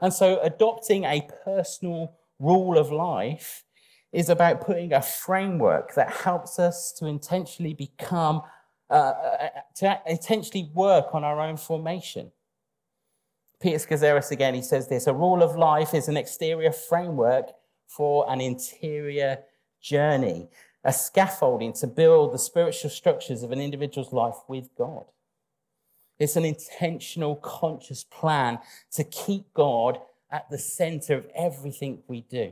And 0.02 0.14
so 0.14 0.40
adopting 0.42 1.04
a 1.04 1.28
personal 1.44 2.14
rule 2.40 2.78
of 2.78 2.92
life 2.92 3.64
is 4.12 4.30
about 4.30 4.62
putting 4.62 4.94
a 4.94 5.02
framework 5.02 5.96
that 5.96 6.12
helps 6.12 6.60
us 6.60 6.94
to 7.00 7.08
intentionally 7.08 7.74
become, 7.74 8.44
uh, 8.90 8.94
uh 8.94 9.50
to 9.78 10.00
intentionally 10.06 10.70
work 10.76 11.16
on 11.16 11.24
our 11.24 11.42
own 11.42 11.58
formation. 11.58 12.32
Peter 13.64 13.78
Scazzero 13.78 14.30
again, 14.30 14.54
he 14.54 14.62
says 14.62 14.90
this 14.90 15.08
a 15.08 15.14
rule 15.14 15.42
of 15.42 15.56
life 15.56 15.94
is 15.94 16.10
an 16.10 16.18
exterior 16.18 16.74
framework 16.74 17.52
for 17.88 18.30
an 18.30 18.42
interior 18.42 19.40
journey, 19.82 20.50
a 20.84 20.92
scaffolding 20.92 21.72
to 21.72 21.88
build 21.88 22.34
the 22.34 22.38
spiritual 22.38 22.90
structures 22.90 23.42
of 23.42 23.54
an 23.54 23.62
individual's 23.62 24.12
life 24.12 24.36
with 24.50 24.68
God. 24.78 25.06
It's 26.20 26.36
an 26.36 26.44
intentional, 26.44 27.38
conscious 27.38 28.04
plan 28.04 28.60
to 28.96 29.06
keep 29.06 29.54
God 29.54 29.98
at 30.30 30.50
the 30.50 30.58
center 30.58 31.16
of 31.16 31.30
everything 31.34 32.04
we 32.06 32.20
do. 32.20 32.52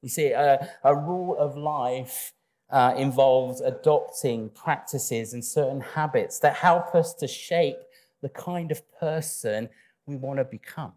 You 0.00 0.08
see, 0.08 0.32
a, 0.32 0.68
a 0.82 0.96
rule 0.96 1.36
of 1.38 1.56
life 1.56 2.32
uh, 2.70 2.94
involves 2.96 3.60
adopting 3.60 4.48
practices 4.48 5.32
and 5.32 5.44
certain 5.44 5.80
habits 5.80 6.40
that 6.40 6.56
help 6.56 6.96
us 6.96 7.14
to 7.14 7.28
shape 7.28 7.76
the 8.22 8.28
kind 8.28 8.70
of 8.70 8.80
person 8.98 9.68
we 10.06 10.16
want 10.16 10.38
to 10.38 10.44
become. 10.44 10.92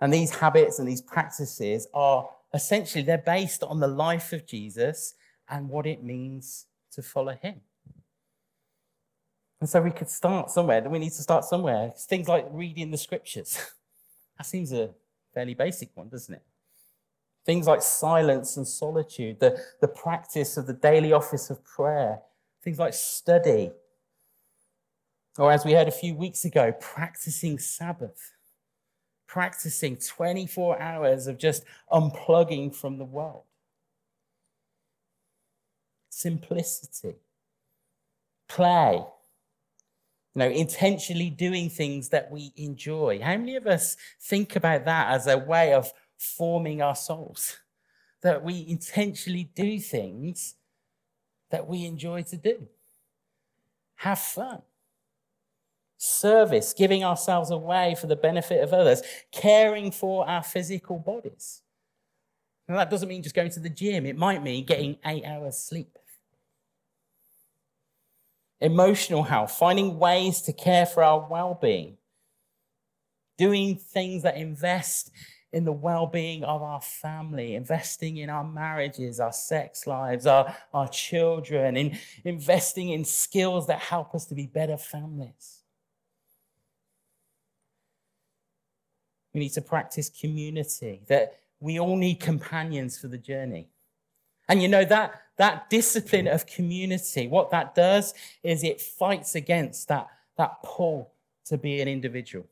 And 0.00 0.12
these 0.12 0.30
habits 0.34 0.78
and 0.78 0.88
these 0.88 1.00
practices 1.00 1.86
are 1.94 2.28
essentially 2.52 3.02
they're 3.02 3.18
based 3.18 3.62
on 3.62 3.80
the 3.80 3.88
life 3.88 4.32
of 4.32 4.46
Jesus 4.46 5.14
and 5.48 5.68
what 5.68 5.86
it 5.86 6.02
means 6.02 6.66
to 6.92 7.02
follow 7.02 7.34
him. 7.34 7.60
And 9.60 9.68
so 9.68 9.80
we 9.80 9.90
could 9.90 10.10
start 10.10 10.50
somewhere. 10.50 10.82
We 10.82 10.98
need 10.98 11.12
to 11.12 11.22
start 11.22 11.44
somewhere. 11.44 11.88
It's 11.88 12.04
things 12.04 12.28
like 12.28 12.46
reading 12.50 12.90
the 12.90 12.98
scriptures. 12.98 13.58
that 14.38 14.44
seems 14.44 14.72
a 14.72 14.90
fairly 15.32 15.54
basic 15.54 15.90
one, 15.94 16.08
doesn't 16.08 16.34
it? 16.34 16.42
Things 17.46 17.66
like 17.66 17.82
silence 17.82 18.56
and 18.56 18.66
solitude, 18.66 19.40
the, 19.40 19.58
the 19.80 19.88
practice 19.88 20.56
of 20.56 20.66
the 20.66 20.72
daily 20.72 21.12
office 21.12 21.50
of 21.50 21.64
prayer, 21.64 22.20
things 22.64 22.78
like 22.78 22.94
study, 22.94 23.70
or 25.38 25.52
as 25.52 25.64
we 25.64 25.72
heard 25.72 25.88
a 25.88 25.92
few 25.92 26.14
weeks 26.14 26.44
ago, 26.44 26.72
practicing 26.80 27.58
Sabbath, 27.58 28.32
practicing 29.26 29.96
24 29.96 30.80
hours 30.80 31.26
of 31.26 31.38
just 31.38 31.64
unplugging 31.92 32.74
from 32.74 32.96
the 32.96 33.04
world. 33.04 33.42
Simplicity, 36.08 37.16
play, 38.48 39.04
you 40.34 40.38
know, 40.38 40.48
intentionally 40.48 41.28
doing 41.28 41.68
things 41.68 42.08
that 42.08 42.30
we 42.30 42.52
enjoy. 42.56 43.20
How 43.22 43.36
many 43.36 43.56
of 43.56 43.66
us 43.66 43.96
think 44.20 44.56
about 44.56 44.86
that 44.86 45.10
as 45.10 45.26
a 45.26 45.36
way 45.36 45.74
of 45.74 45.92
forming 46.16 46.80
our 46.80 46.96
souls, 46.96 47.58
that 48.22 48.42
we 48.42 48.64
intentionally 48.66 49.50
do 49.54 49.78
things 49.78 50.54
that 51.50 51.66
we 51.68 51.84
enjoy 51.84 52.22
to 52.22 52.36
do. 52.36 52.66
Have 53.96 54.18
fun. 54.18 54.62
Service, 55.96 56.74
giving 56.74 57.04
ourselves 57.04 57.50
away 57.50 57.96
for 57.98 58.06
the 58.06 58.16
benefit 58.16 58.62
of 58.62 58.72
others, 58.72 59.02
caring 59.30 59.90
for 59.90 60.28
our 60.28 60.42
physical 60.42 60.98
bodies. 60.98 61.62
Now, 62.68 62.76
that 62.76 62.90
doesn't 62.90 63.08
mean 63.08 63.22
just 63.22 63.34
going 63.34 63.50
to 63.50 63.60
the 63.60 63.68
gym, 63.68 64.06
it 64.06 64.16
might 64.16 64.42
mean 64.42 64.64
getting 64.64 64.96
eight 65.04 65.24
hours 65.24 65.58
sleep. 65.58 65.98
Emotional 68.60 69.22
health, 69.22 69.52
finding 69.52 69.98
ways 69.98 70.40
to 70.42 70.52
care 70.52 70.86
for 70.86 71.02
our 71.02 71.26
well 71.28 71.58
being, 71.60 71.98
doing 73.36 73.76
things 73.76 74.22
that 74.22 74.36
invest 74.36 75.10
in 75.54 75.64
the 75.64 75.72
well 75.72 76.06
being 76.06 76.42
of 76.42 76.62
our 76.62 76.80
family, 76.80 77.54
investing 77.54 78.16
in 78.16 78.28
our 78.28 78.42
marriages, 78.42 79.20
our 79.20 79.32
sex 79.32 79.86
lives, 79.86 80.26
our, 80.26 80.52
our 80.74 80.88
children, 80.88 81.76
in 81.76 81.96
investing 82.24 82.90
in 82.90 83.04
skills 83.04 83.68
that 83.68 83.78
help 83.78 84.16
us 84.16 84.26
to 84.26 84.34
be 84.34 84.46
better 84.46 84.76
families. 84.76 85.60
We 89.32 89.40
need 89.40 89.52
to 89.52 89.62
practice 89.62 90.08
community, 90.10 91.02
that 91.06 91.38
we 91.60 91.78
all 91.78 91.96
need 91.96 92.16
companions 92.16 92.98
for 92.98 93.06
the 93.06 93.18
journey. 93.18 93.68
And 94.48 94.60
you 94.60 94.66
know 94.66 94.84
that 94.84 95.22
that 95.36 95.70
discipline 95.70 96.26
of 96.26 96.46
community, 96.46 97.28
what 97.28 97.50
that 97.50 97.76
does 97.76 98.12
is 98.42 98.64
it 98.64 98.80
fights 98.80 99.36
against 99.36 99.86
that, 99.86 100.08
that 100.36 100.62
pull 100.64 101.12
to 101.46 101.56
be 101.56 101.80
an 101.80 101.86
individual. 101.86 102.46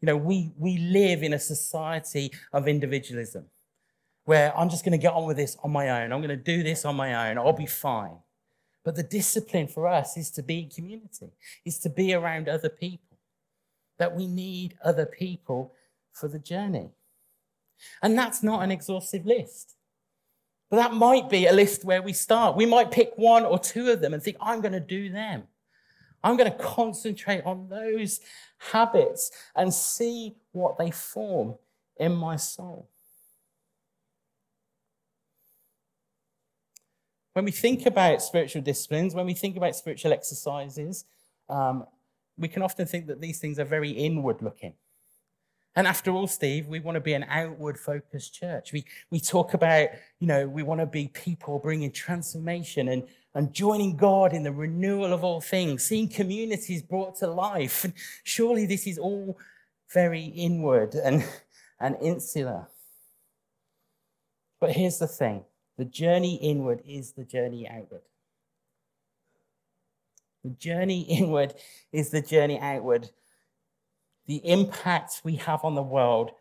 You 0.00 0.06
know, 0.06 0.16
we, 0.16 0.52
we 0.58 0.78
live 0.78 1.22
in 1.22 1.32
a 1.32 1.38
society 1.38 2.32
of 2.52 2.68
individualism 2.68 3.46
where 4.24 4.56
I'm 4.56 4.68
just 4.68 4.84
going 4.84 4.92
to 4.92 5.02
get 5.02 5.14
on 5.14 5.24
with 5.24 5.36
this 5.36 5.56
on 5.62 5.70
my 5.70 5.88
own. 6.02 6.12
I'm 6.12 6.20
going 6.20 6.28
to 6.28 6.36
do 6.36 6.62
this 6.62 6.84
on 6.84 6.96
my 6.96 7.30
own. 7.30 7.38
I'll 7.38 7.52
be 7.52 7.66
fine. 7.66 8.18
But 8.84 8.96
the 8.96 9.02
discipline 9.02 9.68
for 9.68 9.88
us 9.88 10.16
is 10.16 10.30
to 10.32 10.42
be 10.42 10.60
in 10.60 10.68
community, 10.68 11.30
is 11.64 11.78
to 11.80 11.88
be 11.88 12.14
around 12.14 12.48
other 12.48 12.68
people, 12.68 13.18
that 13.98 14.14
we 14.14 14.26
need 14.26 14.76
other 14.84 15.06
people 15.06 15.72
for 16.12 16.28
the 16.28 16.38
journey. 16.38 16.90
And 18.02 18.16
that's 18.16 18.42
not 18.42 18.62
an 18.62 18.70
exhaustive 18.70 19.26
list. 19.26 19.74
But 20.70 20.76
that 20.76 20.94
might 20.94 21.30
be 21.30 21.46
a 21.46 21.52
list 21.52 21.84
where 21.84 22.02
we 22.02 22.12
start. 22.12 22.56
We 22.56 22.66
might 22.66 22.90
pick 22.90 23.12
one 23.16 23.44
or 23.44 23.58
two 23.58 23.90
of 23.90 24.00
them 24.00 24.14
and 24.14 24.22
think, 24.22 24.36
I'm 24.40 24.60
going 24.60 24.72
to 24.72 24.80
do 24.80 25.10
them. 25.10 25.44
I'm 26.26 26.36
going 26.36 26.50
to 26.50 26.58
concentrate 26.58 27.44
on 27.44 27.68
those 27.68 28.18
habits 28.58 29.30
and 29.54 29.72
see 29.72 30.34
what 30.50 30.76
they 30.76 30.90
form 30.90 31.54
in 31.98 32.16
my 32.16 32.34
soul. 32.34 32.90
When 37.34 37.44
we 37.44 37.52
think 37.52 37.86
about 37.86 38.22
spiritual 38.22 38.62
disciplines, 38.62 39.14
when 39.14 39.26
we 39.26 39.34
think 39.34 39.56
about 39.56 39.76
spiritual 39.76 40.12
exercises, 40.12 41.04
um, 41.48 41.86
we 42.36 42.48
can 42.48 42.62
often 42.62 42.86
think 42.86 43.06
that 43.06 43.20
these 43.20 43.38
things 43.38 43.60
are 43.60 43.64
very 43.64 43.90
inward 43.90 44.42
looking. 44.42 44.74
And 45.76 45.86
after 45.86 46.10
all, 46.10 46.26
Steve, 46.26 46.68
we 46.68 46.80
want 46.80 46.96
to 46.96 47.02
be 47.02 47.12
an 47.12 47.26
outward 47.28 47.78
focused 47.78 48.32
church. 48.32 48.72
We, 48.72 48.86
we 49.10 49.20
talk 49.20 49.52
about, 49.52 49.90
you 50.18 50.26
know, 50.26 50.48
we 50.48 50.62
want 50.62 50.80
to 50.80 50.86
be 50.86 51.08
people 51.08 51.58
bringing 51.58 51.92
transformation 51.92 52.88
and, 52.88 53.06
and 53.34 53.52
joining 53.52 53.94
God 53.94 54.32
in 54.32 54.42
the 54.42 54.52
renewal 54.52 55.12
of 55.12 55.22
all 55.22 55.42
things, 55.42 55.84
seeing 55.84 56.08
communities 56.08 56.82
brought 56.82 57.16
to 57.16 57.26
life. 57.26 57.84
And 57.84 57.92
surely 58.24 58.64
this 58.64 58.86
is 58.86 58.96
all 58.96 59.38
very 59.92 60.24
inward 60.24 60.94
and, 60.94 61.22
and 61.78 61.94
insular. 62.00 62.68
But 64.58 64.72
here's 64.72 64.98
the 64.98 65.06
thing 65.06 65.44
the 65.76 65.84
journey 65.84 66.36
inward 66.36 66.82
is 66.86 67.12
the 67.12 67.24
journey 67.24 67.68
outward. 67.68 68.00
The 70.42 70.50
journey 70.50 71.02
inward 71.18 71.52
is 71.92 72.08
the 72.08 72.22
journey 72.22 72.58
outward 72.58 73.10
the 74.26 74.36
impact 74.48 75.20
we 75.24 75.36
have 75.36 75.64
on 75.64 75.74
the 75.74 75.82
world 75.82 76.32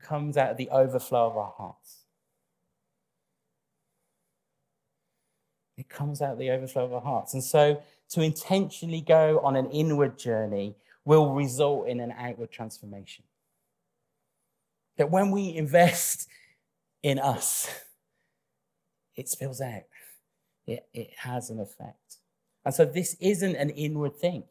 comes 0.00 0.36
out 0.36 0.50
of 0.50 0.56
the 0.56 0.70
overflow 0.70 1.26
of 1.26 1.36
our 1.36 1.52
hearts. 1.56 2.04
It 5.76 5.88
comes 5.88 6.22
out 6.22 6.32
of 6.32 6.38
the 6.38 6.50
overflow 6.50 6.84
of 6.84 6.92
our 6.92 7.00
hearts. 7.00 7.34
And 7.34 7.42
so 7.42 7.82
to 8.10 8.20
intentionally 8.20 9.00
go 9.00 9.40
on 9.40 9.56
an 9.56 9.70
inward 9.70 10.18
journey 10.18 10.76
will 11.04 11.34
result 11.34 11.88
in 11.88 12.00
an 12.00 12.12
outward 12.16 12.50
transformation. 12.50 13.24
That 14.96 15.10
when 15.10 15.30
we 15.30 15.54
invest 15.54 16.28
in 17.02 17.18
us, 17.18 17.68
it 19.14 19.28
spills 19.28 19.60
out, 19.60 19.82
it, 20.66 20.86
it 20.92 21.10
has 21.16 21.50
an 21.50 21.60
effect. 21.60 22.18
And 22.64 22.74
so 22.74 22.84
this 22.84 23.16
isn't 23.20 23.56
an 23.56 23.70
inward 23.70 24.16
thing. 24.16 24.44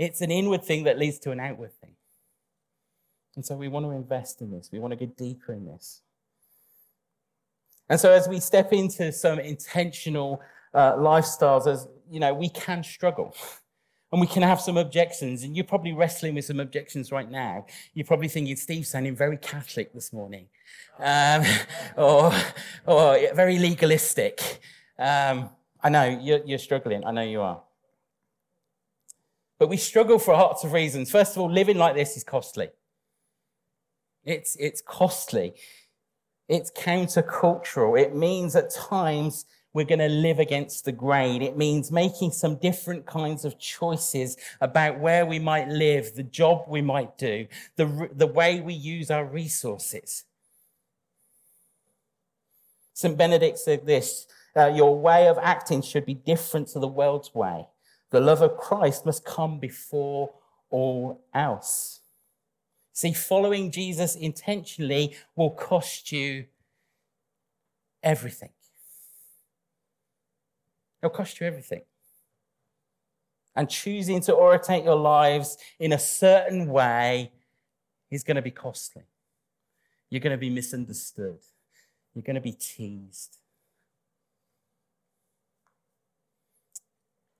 It's 0.00 0.22
an 0.22 0.30
inward 0.30 0.64
thing 0.64 0.84
that 0.84 0.98
leads 0.98 1.18
to 1.18 1.30
an 1.30 1.40
outward 1.40 1.74
thing. 1.74 1.92
And 3.36 3.44
so 3.44 3.54
we 3.54 3.68
want 3.68 3.84
to 3.84 3.90
invest 3.90 4.40
in 4.40 4.50
this. 4.50 4.70
We 4.72 4.78
want 4.78 4.92
to 4.92 4.96
get 4.96 5.14
deeper 5.14 5.52
in 5.52 5.66
this. 5.66 6.00
And 7.86 8.00
so 8.00 8.10
as 8.10 8.26
we 8.26 8.40
step 8.40 8.72
into 8.72 9.12
some 9.12 9.38
intentional 9.38 10.40
uh, 10.72 10.94
lifestyles, 10.94 11.66
as 11.66 11.86
you 12.10 12.18
know, 12.18 12.32
we 12.32 12.48
can 12.48 12.82
struggle. 12.82 13.36
And 14.10 14.22
we 14.22 14.26
can 14.26 14.42
have 14.42 14.58
some 14.58 14.78
objections, 14.78 15.44
and 15.44 15.54
you're 15.54 15.66
probably 15.66 15.92
wrestling 15.92 16.34
with 16.34 16.46
some 16.46 16.60
objections 16.60 17.12
right 17.12 17.30
now. 17.30 17.66
You're 17.92 18.06
probably 18.06 18.28
thinking, 18.28 18.56
Steve's 18.56 18.88
sounding 18.88 19.14
very 19.14 19.36
Catholic 19.36 19.92
this 19.92 20.14
morning, 20.14 20.46
um, 20.98 21.44
or, 21.96 22.32
or 22.86 23.18
very 23.34 23.58
legalistic. 23.58 24.60
Um, 24.98 25.50
I 25.82 25.90
know 25.90 26.04
you're, 26.04 26.40
you're 26.46 26.58
struggling. 26.58 27.04
I 27.04 27.12
know 27.12 27.22
you 27.22 27.42
are. 27.42 27.60
But 29.60 29.68
we 29.68 29.76
struggle 29.76 30.18
for 30.18 30.32
lots 30.32 30.64
of 30.64 30.72
reasons. 30.72 31.10
First 31.10 31.36
of 31.36 31.42
all, 31.42 31.52
living 31.52 31.76
like 31.76 31.94
this 31.94 32.16
is 32.16 32.24
costly. 32.24 32.70
It's, 34.24 34.56
it's 34.56 34.80
costly. 34.80 35.52
It's 36.48 36.70
countercultural. 36.70 38.00
It 38.00 38.16
means 38.16 38.56
at 38.56 38.74
times 38.74 39.44
we're 39.74 39.84
going 39.84 39.98
to 39.98 40.08
live 40.08 40.38
against 40.38 40.86
the 40.86 40.92
grain. 40.92 41.42
It 41.42 41.58
means 41.58 41.92
making 41.92 42.32
some 42.32 42.56
different 42.56 43.04
kinds 43.04 43.44
of 43.44 43.58
choices 43.58 44.38
about 44.62 44.98
where 44.98 45.26
we 45.26 45.38
might 45.38 45.68
live, 45.68 46.14
the 46.14 46.22
job 46.22 46.64
we 46.66 46.80
might 46.80 47.18
do, 47.18 47.46
the, 47.76 48.08
the 48.14 48.26
way 48.26 48.62
we 48.62 48.72
use 48.72 49.10
our 49.10 49.26
resources. 49.26 50.24
St. 52.94 53.16
Benedict 53.16 53.58
said 53.58 53.84
this 53.84 54.26
uh, 54.56 54.72
Your 54.74 54.98
way 54.98 55.28
of 55.28 55.36
acting 55.36 55.82
should 55.82 56.06
be 56.06 56.14
different 56.14 56.68
to 56.68 56.78
the 56.78 56.88
world's 56.88 57.34
way. 57.34 57.66
The 58.10 58.20
love 58.20 58.42
of 58.42 58.56
Christ 58.56 59.06
must 59.06 59.24
come 59.24 59.58
before 59.58 60.32
all 60.70 61.24
else. 61.32 62.00
See, 62.92 63.12
following 63.12 63.70
Jesus 63.70 64.14
intentionally 64.14 65.16
will 65.36 65.50
cost 65.50 66.12
you 66.12 66.46
everything. 68.02 68.50
It'll 71.02 71.14
cost 71.14 71.40
you 71.40 71.46
everything. 71.46 71.82
And 73.56 73.68
choosing 73.68 74.20
to 74.22 74.34
orientate 74.34 74.84
your 74.84 74.96
lives 74.96 75.56
in 75.78 75.92
a 75.92 75.98
certain 75.98 76.68
way 76.68 77.32
is 78.10 78.22
going 78.22 78.36
to 78.36 78.42
be 78.42 78.50
costly. 78.50 79.02
You're 80.08 80.20
going 80.20 80.36
to 80.36 80.38
be 80.38 80.50
misunderstood. 80.50 81.38
You're 82.14 82.22
going 82.22 82.34
to 82.34 82.40
be 82.40 82.52
teased. 82.52 83.39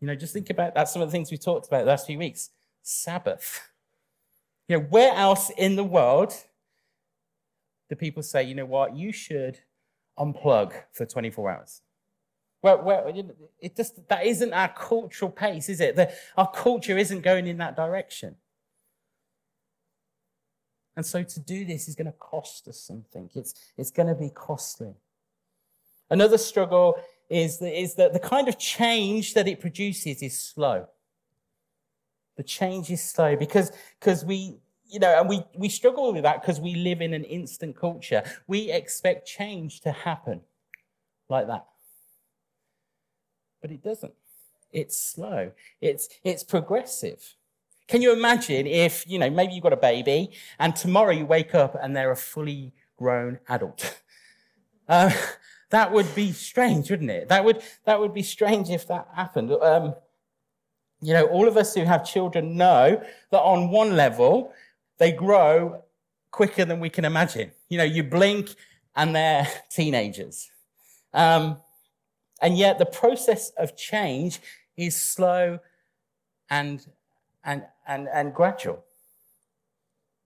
You 0.00 0.06
know, 0.06 0.14
just 0.14 0.32
think 0.32 0.50
about 0.50 0.74
that. 0.74 0.88
Some 0.88 1.02
of 1.02 1.08
the 1.08 1.12
things 1.12 1.30
we 1.30 1.36
talked 1.36 1.66
about 1.66 1.80
the 1.80 1.90
last 1.90 2.06
few 2.06 2.18
weeks. 2.18 2.50
Sabbath. 2.82 3.68
You 4.68 4.78
know, 4.78 4.84
where 4.84 5.12
else 5.14 5.50
in 5.56 5.76
the 5.76 5.84
world 5.84 6.32
do 7.88 7.96
people 7.96 8.22
say, 8.22 8.42
you 8.44 8.54
know 8.54 8.64
what, 8.64 8.96
you 8.96 9.12
should 9.12 9.58
unplug 10.18 10.72
for 10.92 11.04
24 11.04 11.50
hours? 11.50 11.82
Well, 12.62 12.82
well 12.82 13.12
it 13.60 13.76
just 13.76 14.08
that 14.08 14.24
isn't 14.24 14.52
our 14.52 14.68
cultural 14.68 15.30
pace, 15.30 15.68
is 15.68 15.80
it? 15.80 15.96
The, 15.96 16.12
our 16.36 16.50
culture 16.50 16.96
isn't 16.96 17.22
going 17.22 17.46
in 17.46 17.58
that 17.58 17.76
direction. 17.76 18.36
And 20.96 21.04
so 21.04 21.22
to 21.22 21.40
do 21.40 21.64
this 21.64 21.88
is 21.88 21.94
going 21.94 22.06
to 22.06 22.18
cost 22.18 22.68
us 22.68 22.78
something. 22.80 23.30
It's, 23.34 23.54
it's 23.76 23.90
going 23.90 24.08
to 24.08 24.14
be 24.14 24.30
costly. 24.30 24.94
Another 26.10 26.38
struggle 26.38 26.96
is 27.30 27.58
that, 27.58 28.12
the 28.12 28.18
kind 28.18 28.48
of 28.48 28.58
change 28.58 29.34
that 29.34 29.46
it 29.46 29.60
produces 29.60 30.22
is 30.22 30.38
slow. 30.38 30.86
The 32.36 32.42
change 32.42 32.90
is 32.90 33.02
slow 33.02 33.36
because 33.36 33.70
because 33.98 34.24
we, 34.24 34.58
you 34.88 34.98
know, 34.98 35.20
and 35.20 35.28
we, 35.28 35.44
we 35.54 35.68
struggle 35.68 36.12
with 36.12 36.22
that 36.24 36.40
because 36.40 36.60
we 36.60 36.74
live 36.74 37.00
in 37.00 37.14
an 37.14 37.24
instant 37.24 37.76
culture. 37.76 38.22
We 38.46 38.72
expect 38.72 39.28
change 39.28 39.80
to 39.82 39.92
happen 39.92 40.40
like 41.28 41.46
that. 41.46 41.66
But 43.60 43.70
it 43.70 43.82
doesn't. 43.82 44.14
It's 44.72 44.98
slow. 44.98 45.52
It's 45.80 46.08
it's 46.24 46.42
progressive. 46.42 47.36
Can 47.90 48.02
you 48.02 48.12
imagine 48.12 48.68
if, 48.68 49.04
you 49.08 49.18
know, 49.18 49.28
maybe 49.28 49.52
you've 49.52 49.64
got 49.64 49.72
a 49.72 49.76
baby 49.76 50.30
and 50.60 50.76
tomorrow 50.76 51.10
you 51.10 51.26
wake 51.26 51.56
up 51.56 51.76
and 51.80 51.94
they're 51.94 52.12
a 52.12 52.16
fully 52.16 52.72
grown 52.96 53.38
adult. 53.48 54.00
Um, 54.92 55.12
that 55.70 55.92
would 55.92 56.14
be 56.14 56.32
strange, 56.32 56.90
wouldn't 56.90 57.10
it? 57.10 57.28
That 57.28 57.44
would, 57.44 57.62
that 57.84 57.98
would 57.98 58.12
be 58.12 58.22
strange 58.22 58.70
if 58.70 58.86
that 58.88 59.08
happened. 59.14 59.52
Um, 59.52 59.94
you 61.00 61.14
know, 61.14 61.26
all 61.26 61.48
of 61.48 61.56
us 61.56 61.74
who 61.74 61.84
have 61.84 62.04
children 62.04 62.56
know 62.56 63.02
that 63.30 63.40
on 63.40 63.70
one 63.70 63.96
level, 63.96 64.52
they 64.98 65.12
grow 65.12 65.82
quicker 66.30 66.64
than 66.64 66.80
we 66.80 66.90
can 66.90 67.04
imagine. 67.04 67.52
You 67.68 67.78
know, 67.78 67.84
you 67.84 68.04
blink 68.04 68.54
and 68.94 69.14
they're 69.14 69.48
teenagers. 69.70 70.50
Um, 71.14 71.58
and 72.42 72.56
yet 72.56 72.78
the 72.78 72.86
process 72.86 73.50
of 73.50 73.76
change 73.76 74.40
is 74.76 74.96
slow 74.96 75.58
and, 76.48 76.84
and, 77.44 77.64
and, 77.86 78.08
and 78.12 78.34
gradual. 78.34 78.84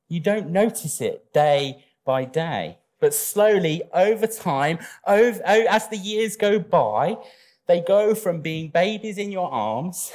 You 0.08 0.20
don't 0.20 0.50
notice 0.50 1.00
it 1.00 1.32
day 1.32 1.84
by 2.04 2.24
day, 2.24 2.78
but 3.04 3.12
slowly 3.12 3.82
over 3.92 4.26
time, 4.26 4.78
over, 5.06 5.38
as 5.44 5.88
the 5.88 5.96
years 5.98 6.36
go 6.36 6.58
by, 6.58 7.18
they 7.66 7.82
go 7.82 8.14
from 8.14 8.40
being 8.40 8.70
babies 8.70 9.18
in 9.18 9.30
your 9.30 9.52
arms 9.52 10.10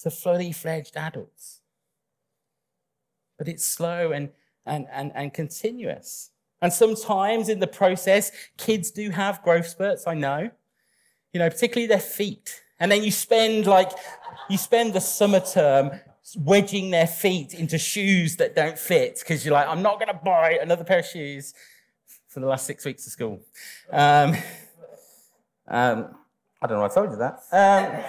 to 0.00 0.10
fully 0.10 0.50
fledged 0.50 0.96
adults. 0.96 1.60
But 3.38 3.46
it's 3.46 3.64
slow 3.64 4.10
and, 4.10 4.30
and, 4.66 4.88
and, 4.90 5.12
and 5.14 5.32
continuous. 5.32 6.32
And 6.60 6.72
sometimes 6.72 7.48
in 7.48 7.60
the 7.60 7.68
process, 7.68 8.32
kids 8.56 8.90
do 8.90 9.10
have 9.10 9.40
growth 9.44 9.68
spurts, 9.68 10.08
I 10.08 10.14
know. 10.14 10.50
You 11.32 11.38
know, 11.38 11.48
particularly 11.48 11.86
their 11.86 12.00
feet. 12.00 12.64
And 12.80 12.90
then 12.90 13.04
you 13.04 13.12
spend 13.12 13.68
like, 13.68 13.92
you 14.48 14.58
spend 14.58 14.92
the 14.92 15.00
summer 15.00 15.38
term 15.38 15.92
wedging 16.36 16.90
their 16.90 17.06
feet 17.06 17.54
into 17.54 17.78
shoes 17.78 18.36
that 18.36 18.54
don't 18.54 18.78
fit 18.78 19.18
because 19.18 19.44
you're 19.44 19.54
like, 19.54 19.68
I'm 19.68 19.82
not 19.82 19.98
going 19.98 20.08
to 20.08 20.20
buy 20.24 20.58
another 20.60 20.84
pair 20.84 21.00
of 21.00 21.06
shoes 21.06 21.54
for 22.28 22.40
the 22.40 22.46
last 22.46 22.66
six 22.66 22.84
weeks 22.84 23.06
of 23.06 23.12
school. 23.12 23.40
Um, 23.90 24.36
um, 25.66 26.14
I 26.62 26.66
don't 26.66 26.76
know 26.76 26.80
why 26.80 26.86
I 26.86 26.88
told 26.88 27.10
you 27.10 27.16
that. 27.16 27.40
Um, 27.52 28.04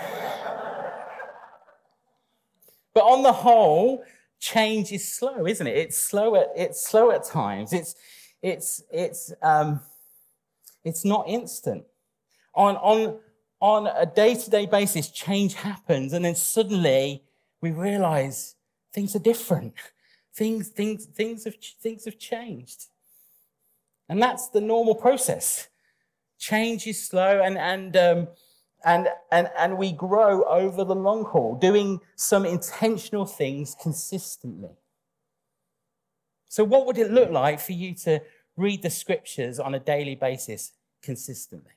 but 2.93 3.01
on 3.01 3.23
the 3.23 3.31
whole, 3.31 4.03
change 4.39 4.91
is 4.91 5.07
slow, 5.13 5.45
isn't 5.45 5.65
it? 5.65 5.77
It's 5.77 5.97
slow 5.97 6.35
at, 6.35 6.47
it's 6.55 6.85
slow 6.85 7.11
at 7.11 7.23
times. 7.23 7.71
It's, 7.71 7.95
it's, 8.41 8.83
it's, 8.91 9.31
um, 9.41 9.79
it's 10.83 11.05
not 11.05 11.27
instant. 11.27 11.85
On, 12.53 12.75
on, 12.77 13.19
on 13.61 13.87
a 13.87 14.05
day 14.05 14.35
to 14.35 14.49
day 14.49 14.65
basis, 14.65 15.09
change 15.09 15.53
happens, 15.53 16.13
and 16.13 16.25
then 16.25 16.35
suddenly 16.35 17.23
we 17.61 17.71
realize 17.71 18.55
things 18.93 19.15
are 19.15 19.19
different. 19.19 19.73
Things, 20.33 20.69
things, 20.69 21.07
things, 21.07 21.43
have, 21.43 21.55
things 21.81 22.05
have 22.05 22.17
changed. 22.17 22.85
And 24.07 24.21
that's 24.21 24.47
the 24.47 24.61
normal 24.61 24.95
process. 24.95 25.67
Change 26.39 26.87
is 26.87 27.05
slow, 27.05 27.41
and, 27.41 27.57
and, 27.57 27.97
um, 27.97 28.27
and, 28.85 29.09
and, 29.33 29.49
and 29.57 29.77
we 29.77 29.91
grow 29.91 30.45
over 30.45 30.85
the 30.85 30.95
long 30.95 31.25
haul, 31.25 31.55
doing 31.55 31.99
some 32.15 32.45
intentional 32.45 33.25
things 33.25 33.75
consistently. 33.81 34.77
So, 36.47 36.63
what 36.63 36.85
would 36.85 36.97
it 36.97 37.11
look 37.11 37.29
like 37.29 37.59
for 37.59 37.73
you 37.73 37.93
to 37.95 38.21
read 38.55 38.83
the 38.83 38.89
scriptures 38.89 39.59
on 39.59 39.75
a 39.75 39.79
daily 39.79 40.15
basis 40.15 40.71
consistently? 41.03 41.73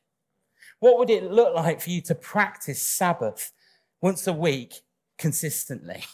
What 0.79 0.97
would 0.99 1.11
it 1.11 1.25
look 1.25 1.57
like 1.57 1.81
for 1.81 1.91
you 1.91 2.01
to 2.03 2.15
practice 2.15 2.81
Sabbath 2.81 3.53
once 4.01 4.29
a 4.29 4.33
week 4.33 4.84
consistently? 5.19 6.05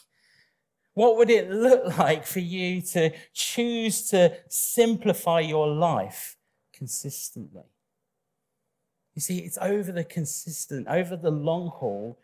What 0.94 1.16
would 1.16 1.30
it 1.30 1.50
look 1.50 1.98
like 1.98 2.26
for 2.26 2.40
you 2.40 2.82
to 2.82 3.10
choose 3.32 4.10
to 4.10 4.36
simplify 4.48 5.40
your 5.40 5.68
life 5.68 6.36
consistently? 6.72 7.64
You 9.14 9.22
see, 9.22 9.38
it's 9.38 9.58
over 9.60 9.92
the 9.92 10.04
consistent, 10.04 10.88
over 10.88 11.16
the 11.16 11.30
long 11.30 11.68
haul 11.68 12.18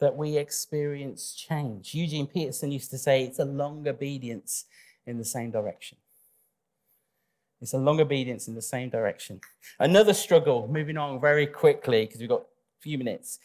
that 0.00 0.16
we 0.16 0.36
experience 0.36 1.34
change. 1.34 1.94
Eugene 1.94 2.26
Peterson 2.26 2.70
used 2.70 2.90
to 2.90 2.98
say 2.98 3.24
it's 3.24 3.38
a 3.38 3.44
long 3.44 3.86
obedience 3.88 4.64
in 5.06 5.18
the 5.18 5.24
same 5.24 5.50
direction. 5.50 5.98
It's 7.60 7.72
a 7.72 7.78
long 7.78 8.00
obedience 8.00 8.46
in 8.46 8.54
the 8.54 8.62
same 8.62 8.88
direction. 8.88 9.40
Another 9.80 10.14
struggle, 10.14 10.68
moving 10.68 10.96
on 10.96 11.20
very 11.20 11.46
quickly 11.46 12.06
because 12.06 12.20
we've 12.20 12.28
got 12.28 12.42
a 12.42 12.80
few 12.80 12.98
minutes. 12.98 13.40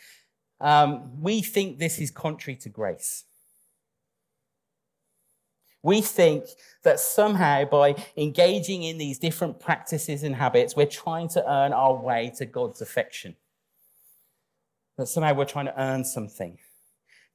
Um, 0.63 1.21
we 1.21 1.41
think 1.41 1.77
this 1.77 1.99
is 1.99 2.09
contrary 2.09 2.55
to 2.61 2.69
grace. 2.69 3.25
We 5.83 5.99
think 5.99 6.45
that 6.83 7.01
somehow 7.01 7.65
by 7.65 7.95
engaging 8.15 8.83
in 8.83 8.97
these 8.97 9.19
different 9.19 9.59
practices 9.59 10.23
and 10.23 10.33
habits, 10.33 10.77
we're 10.77 10.85
trying 10.85 11.27
to 11.29 11.43
earn 11.45 11.73
our 11.73 11.93
way 11.93 12.31
to 12.37 12.45
God's 12.45 12.81
affection. 12.81 13.35
That 14.97 15.07
somehow 15.07 15.33
we're 15.33 15.43
trying 15.43 15.65
to 15.65 15.79
earn 15.79 16.05
something. 16.05 16.57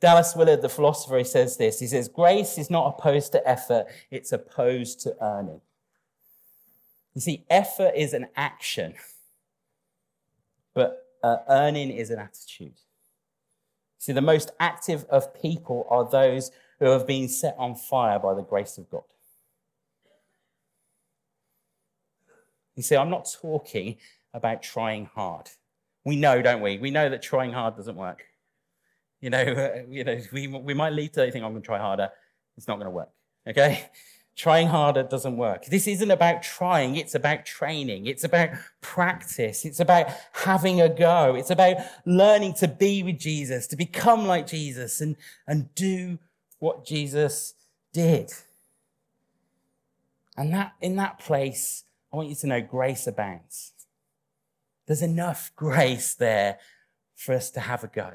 Dallas 0.01 0.35
Willard, 0.35 0.63
the 0.63 0.71
philosopher, 0.71 1.19
he 1.19 1.25
says 1.25 1.59
this. 1.59 1.79
He 1.79 1.87
says, 1.87 2.09
Grace 2.09 2.57
is 2.57 2.71
not 2.71 2.97
opposed 2.99 3.33
to 3.33 3.47
effort, 3.47 3.89
it's 4.11 4.33
opposed 4.33 5.01
to 5.01 5.15
earning. 5.21 5.61
You 7.15 7.21
see, 7.21 7.45
effort 7.51 7.93
is 7.95 8.15
an 8.15 8.29
action, 8.37 8.95
but 10.73 11.05
uh, 11.23 11.39
earning 11.49 11.91
is 11.91 12.11
an 12.11 12.21
attitude. 12.21 12.81
See, 13.99 14.13
the 14.13 14.21
most 14.21 14.53
active 14.61 15.05
of 15.11 15.35
people 15.35 15.87
are 15.91 16.09
those 16.09 16.51
who 16.79 16.87
have 16.87 17.07
been 17.07 17.29
set 17.29 17.57
on 17.59 17.75
fire 17.75 18.19
by 18.19 18.35
the 18.35 18.43
grace 18.43 18.79
of 18.79 18.89
God. 18.89 19.03
You 22.77 22.83
see, 22.85 22.97
I'm 22.97 23.11
not 23.11 23.29
talking 23.41 23.97
about 24.33 24.63
trying 24.63 25.07
hard. 25.07 25.51
We 26.05 26.15
know, 26.15 26.41
don't 26.41 26.63
we? 26.63 26.79
We 26.79 26.93
know 26.93 27.09
that 27.09 27.23
trying 27.23 27.53
hard 27.53 27.77
doesn't 27.77 27.97
work. 27.97 28.23
You 29.21 29.31
know, 29.31 29.85
you 29.91 30.05
know 30.05 30.21
we, 30.33 30.47
we 30.47 30.75
might 30.75 30.93
lead 30.93 31.13
to 31.15 31.31
think 31.33 31.45
I'm 31.45 31.51
going 31.51 31.63
to 31.63 31.67
try 31.67 31.79
harder. 31.79 32.11
It's 32.57 32.69
not 32.69 32.77
going 32.77 32.87
to 32.87 32.91
work. 32.91 33.11
Okay? 33.49 33.85
Trying 34.39 34.69
harder 34.69 35.03
doesn't 35.03 35.37
work. 35.37 35.65
This 35.67 35.89
isn't 35.89 36.13
about 36.13 36.45
trying, 36.45 36.95
it's 36.95 37.17
about 37.17 37.45
training. 37.45 38.07
It's 38.07 38.23
about 38.23 38.51
practice. 38.81 39.65
It's 39.65 39.81
about 39.81 40.07
having 40.33 40.81
a 40.81 40.89
go. 40.89 41.35
It's 41.35 41.51
about 41.51 41.79
learning 42.07 42.55
to 42.55 42.69
be 42.69 43.03
with 43.03 43.19
Jesus, 43.19 43.67
to 43.67 43.77
become 43.77 44.29
like 44.29 44.47
Jesus 44.47 45.01
and, 45.01 45.17
and 45.49 45.75
do 45.75 46.21
what 46.61 46.87
Jesus 46.87 47.55
did. 47.93 48.33
And 50.37 50.55
that 50.55 50.75
in 50.81 50.95
that 50.97 51.19
place, 51.19 51.83
I 52.13 52.17
want 52.17 52.29
you 52.29 52.37
to 52.37 52.47
know 52.47 52.61
grace 52.61 53.09
abounds. 53.09 53.73
There's 54.87 55.03
enough 55.03 55.51
grace 55.57 56.15
there 56.15 56.59
for 57.17 57.35
us 57.35 57.51
to 57.51 57.61
have 57.61 57.83
a 57.83 57.89
go. 57.89 58.13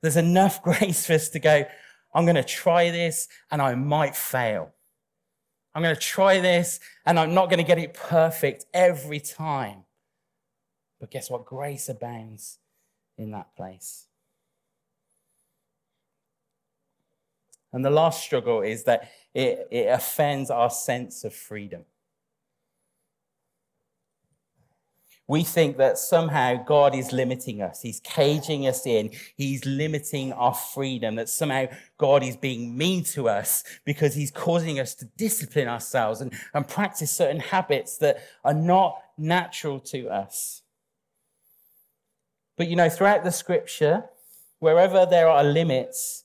There's 0.00 0.16
enough 0.16 0.62
grace 0.64 1.06
for 1.06 1.12
us 1.12 1.28
to 1.28 1.38
go, 1.38 1.64
I'm 2.12 2.24
going 2.24 2.34
to 2.34 2.42
try 2.42 2.90
this 2.90 3.28
and 3.52 3.62
I 3.62 3.76
might 3.76 4.16
fail. 4.16 4.72
I'm 5.74 5.82
going 5.82 5.94
to 5.94 6.00
try 6.00 6.40
this 6.40 6.80
and 7.04 7.18
I'm 7.18 7.34
not 7.34 7.46
going 7.46 7.58
to 7.58 7.64
get 7.64 7.78
it 7.78 7.94
perfect 7.94 8.66
every 8.72 9.20
time. 9.20 9.84
But 11.00 11.10
guess 11.10 11.30
what? 11.30 11.44
Grace 11.44 11.88
abounds 11.88 12.58
in 13.18 13.32
that 13.32 13.54
place. 13.56 14.06
And 17.72 17.84
the 17.84 17.90
last 17.90 18.22
struggle 18.22 18.60
is 18.60 18.84
that 18.84 19.10
it, 19.34 19.66
it 19.70 19.88
offends 19.88 20.48
our 20.48 20.70
sense 20.70 21.24
of 21.24 21.34
freedom. 21.34 21.84
We 25.26 25.42
think 25.42 25.78
that 25.78 25.96
somehow 25.96 26.62
God 26.64 26.94
is 26.94 27.10
limiting 27.10 27.62
us. 27.62 27.80
He's 27.80 28.00
caging 28.00 28.66
us 28.66 28.86
in. 28.86 29.10
He's 29.36 29.64
limiting 29.64 30.34
our 30.34 30.54
freedom. 30.54 31.14
That 31.14 31.30
somehow 31.30 31.66
God 31.96 32.22
is 32.22 32.36
being 32.36 32.76
mean 32.76 33.04
to 33.04 33.28
us 33.28 33.64
because 33.86 34.14
he's 34.14 34.30
causing 34.30 34.78
us 34.78 34.94
to 34.96 35.06
discipline 35.16 35.66
ourselves 35.66 36.20
and, 36.20 36.32
and 36.52 36.68
practice 36.68 37.10
certain 37.10 37.40
habits 37.40 37.96
that 37.98 38.18
are 38.44 38.52
not 38.52 38.98
natural 39.16 39.80
to 39.80 40.08
us. 40.08 40.62
But 42.58 42.68
you 42.68 42.76
know, 42.76 42.90
throughout 42.90 43.24
the 43.24 43.32
scripture, 43.32 44.04
wherever 44.58 45.06
there 45.06 45.28
are 45.28 45.42
limits, 45.42 46.24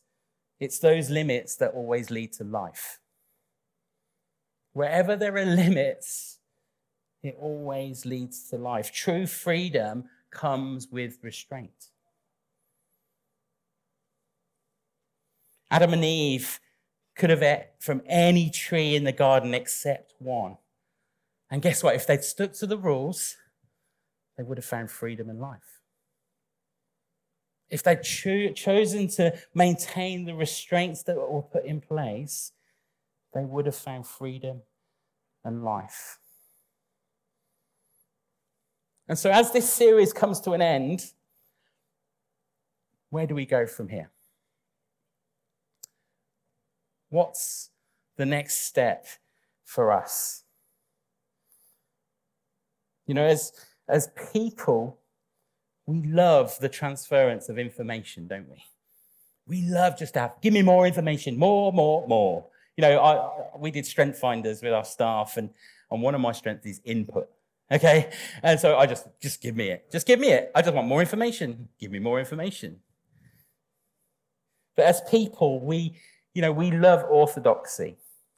it's 0.59 0.80
those 0.80 1.09
limits 1.09 1.55
that 1.55 1.71
always 1.73 2.11
lead 2.11 2.34
to 2.34 2.43
life. 2.43 2.99
Wherever 4.73 5.15
there 5.15 5.38
are 5.38 5.45
limits, 5.63 6.38
it 7.24 7.36
always 7.39 8.05
leads 8.05 8.49
to 8.49 8.57
life. 8.57 8.91
True 8.91 9.28
freedom 9.28 10.05
comes 10.32 10.88
with 10.89 11.17
restraint. 11.22 11.89
Adam 15.72 15.93
and 15.93 16.03
Eve 16.03 16.59
could 17.15 17.30
have 17.30 17.43
ate 17.43 17.67
from 17.80 18.01
any 18.05 18.49
tree 18.49 18.95
in 18.95 19.03
the 19.03 19.11
garden 19.11 19.53
except 19.53 20.13
one. 20.20 20.57
And 21.51 21.61
guess 21.61 21.84
what? 21.84 21.95
If 21.95 22.07
they'd 22.07 22.24
stuck 22.24 22.53
to 22.53 22.67
the 22.67 22.78
rules, 22.78 23.36
they 24.38 24.43
would 24.43 24.57
have 24.57 24.65
found 24.65 24.89
freedom 24.89 25.30
in 25.30 25.39
life. 25.39 25.82
If 27.70 27.84
they'd 27.84 28.01
cho- 28.01 28.53
chosen 28.53 29.07
to 29.09 29.38
maintain 29.53 30.26
the 30.26 30.34
restraints 30.34 31.03
that 31.03 31.17
were 31.17 31.41
put 31.41 31.65
in 31.65 31.82
place, 31.82 32.53
they 33.34 33.43
would 33.43 33.65
have 33.65 33.76
found 33.76 34.07
freedom 34.07 34.61
and 35.43 35.63
life. 35.63 36.18
And 39.10 39.18
so, 39.18 39.32
as 39.32 39.51
this 39.51 39.68
series 39.68 40.14
comes 40.14 40.39
to 40.41 40.51
an 40.51 40.62
end, 40.62 41.03
where 43.10 43.26
do 43.26 43.34
we 43.34 43.47
go 43.47 43.66
from 43.66 43.89
here? 43.89 44.12
What's 47.10 47.72
the 48.18 48.28
next 48.28 48.68
step 48.68 49.07
for 49.66 49.91
us? 49.91 50.43
You 53.07 53.16
know, 53.16 53.24
as, 53.24 53.51
as 53.88 54.12
people, 54.32 54.99
we 55.88 56.03
love 56.03 56.55
the 56.60 56.70
transference 56.70 57.49
of 57.49 57.57
information, 57.57 58.28
don't 58.28 58.47
we? 58.47 58.64
We 59.47 59.64
love 59.64 59.97
just 59.97 60.14
to 60.14 60.20
have, 60.20 60.36
give 60.39 60.53
me 60.53 60.62
more 60.62 60.86
information, 60.86 61.36
more, 61.36 61.74
more, 61.74 62.07
more. 62.07 62.45
You 62.78 62.84
know, 62.84 62.99
I, 62.99 63.57
we 63.57 63.72
did 63.72 63.88
strength 63.88 64.20
finders 64.20 64.62
with 64.62 64.72
our 64.72 64.86
staff, 64.86 65.38
and, 65.38 65.49
and 65.89 66.03
one 66.03 66.14
of 66.14 66.22
my 66.22 66.32
strengths 66.32 66.68
is 66.68 66.80
input. 66.86 67.28
Okay. 67.72 68.11
And 68.41 68.59
so 68.59 68.78
I 68.78 68.86
just, 68.86 69.07
just 69.22 69.41
give 69.41 69.55
me 69.55 69.70
it. 69.70 69.91
Just 69.91 70.07
give 70.07 70.20
me 70.20 70.30
it. 70.30 70.51
I 70.55 70.61
just 70.61 70.74
want 70.74 70.88
more 70.88 71.01
information. 71.01 71.70
Give 71.80 71.91
me 71.91 71.99
more 71.99 72.20
information. 72.20 72.80
But 74.76 74.86
as 74.86 75.01
people, 75.01 75.63
we, 75.63 75.95
you 76.34 76.41
know, 76.41 76.51
we 76.51 76.72
love 76.72 77.03
orthodoxy. 77.09 77.97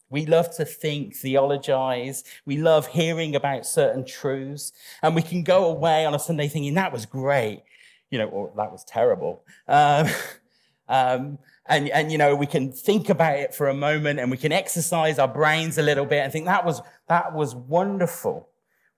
We 0.10 0.26
love 0.26 0.54
to 0.58 0.66
think, 0.66 1.16
theologize. 1.16 2.26
We 2.46 2.58
love 2.58 2.88
hearing 2.88 3.36
about 3.36 3.66
certain 3.66 4.06
truths. 4.06 4.74
And 5.02 5.16
we 5.16 5.22
can 5.22 5.44
go 5.44 5.66
away 5.66 6.06
on 6.06 6.14
a 6.14 6.20
Sunday 6.20 6.50
thinking, 6.50 6.74
that 6.74 6.92
was 6.92 7.06
great, 7.06 7.64
you 8.10 8.18
know, 8.18 8.28
or 8.28 8.52
that 8.58 8.72
was 8.72 8.84
terrible. 8.84 9.46
Um, 9.70 10.08
um, 10.90 11.40
and, 11.68 11.88
and, 11.90 12.12
you 12.12 12.18
know, 12.18 12.36
we 12.36 12.48
can 12.48 12.74
think 12.74 13.08
about 13.08 13.38
it 13.38 13.56
for 13.56 13.70
a 13.70 13.74
moment 13.74 14.20
and 14.20 14.30
we 14.30 14.36
can 14.36 14.52
exercise 14.52 15.20
our 15.20 15.28
brains 15.30 15.78
a 15.78 15.82
little 15.82 16.06
bit 16.06 16.24
and 16.24 16.34
think 16.34 16.48
that 16.48 16.66
was, 16.66 16.82
that 17.08 17.34
was 17.34 17.56
wonderful. 17.56 18.50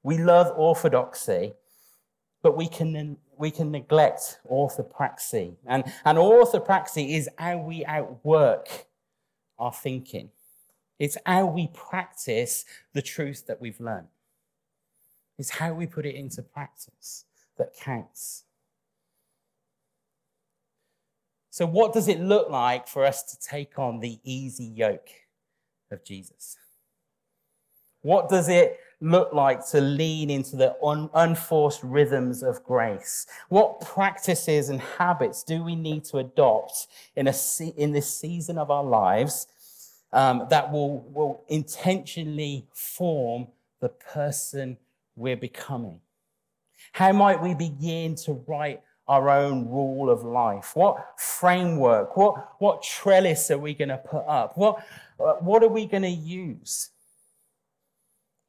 We 0.04 0.18
love 0.18 0.54
orthodoxy, 0.56 1.54
but 2.42 2.58
we 2.58 2.68
can, 2.68 3.18
we 3.38 3.52
can 3.52 3.72
neglect 3.72 4.40
orthopraxy. 4.50 5.56
And, 5.66 5.86
and 6.06 6.18
orthopraxy 6.18 7.16
is 7.16 7.30
how 7.38 7.58
we 7.58 7.86
outwork 7.86 8.88
our 9.58 9.74
thinking. 9.74 10.30
It's 11.00 11.18
how 11.26 11.46
we 11.46 11.68
practice 11.74 12.66
the 12.94 13.02
truth 13.02 13.48
that 13.48 13.62
we've 13.62 13.80
learned. 13.80 14.08
It's 15.38 15.50
how 15.50 15.74
we 15.74 15.88
put 15.88 16.06
it 16.06 16.16
into 16.16 16.42
practice 16.42 17.26
that 17.58 17.76
counts. 17.80 18.44
So, 21.50 21.66
what 21.66 21.94
does 21.94 22.08
it 22.08 22.20
look 22.20 22.50
like 22.50 22.88
for 22.88 23.06
us 23.06 23.24
to 23.24 23.40
take 23.40 23.78
on 23.78 24.00
the 24.00 24.20
easy 24.24 24.66
yoke 24.66 25.10
of 25.92 26.04
Jesus? 26.04 26.58
What 28.02 28.28
does 28.28 28.50
it 28.50 28.80
look 29.04 29.34
like 29.34 29.66
to 29.68 29.82
lean 29.82 30.30
into 30.30 30.56
the 30.56 30.76
un- 30.82 31.10
unforced 31.14 31.84
rhythms 31.84 32.42
of 32.42 32.64
grace? 32.64 33.28
What 33.50 33.82
practices 33.82 34.70
and 34.70 34.80
habits 34.80 35.44
do 35.44 35.62
we 35.62 35.76
need 35.76 36.06
to 36.06 36.18
adopt 36.20 36.88
in, 37.16 37.28
a 37.28 37.34
se- 37.34 37.74
in 37.76 37.92
this 37.92 38.12
season 38.12 38.58
of 38.58 38.72
our 38.72 38.84
lives 38.84 39.48
um, 40.14 40.48
that 40.50 40.72
will, 40.72 41.02
will 41.12 41.44
intentionally 41.50 42.66
form 42.74 43.48
the 43.82 43.90
person 43.90 44.78
we're 45.16 45.38
becoming? 45.38 46.00
How 46.94 47.12
might 47.12 47.42
we 47.42 47.54
begin 47.54 48.16
to 48.16 48.34
write 48.48 48.82
our 49.08 49.30
own 49.30 49.68
rule 49.68 50.10
of 50.10 50.24
life? 50.24 50.76
What 50.76 51.20
framework, 51.20 52.16
what, 52.16 52.54
what 52.60 52.82
trellis 52.82 53.52
are 53.52 53.58
we 53.58 53.74
going 53.74 53.90
to 53.90 53.98
put 53.98 54.24
up? 54.28 54.58
What, 54.58 54.86
uh, 55.20 55.34
what 55.34 55.62
are 55.62 55.70
we 55.70 55.88
going 55.88 56.04
to 56.04 56.10
use? 56.10 56.90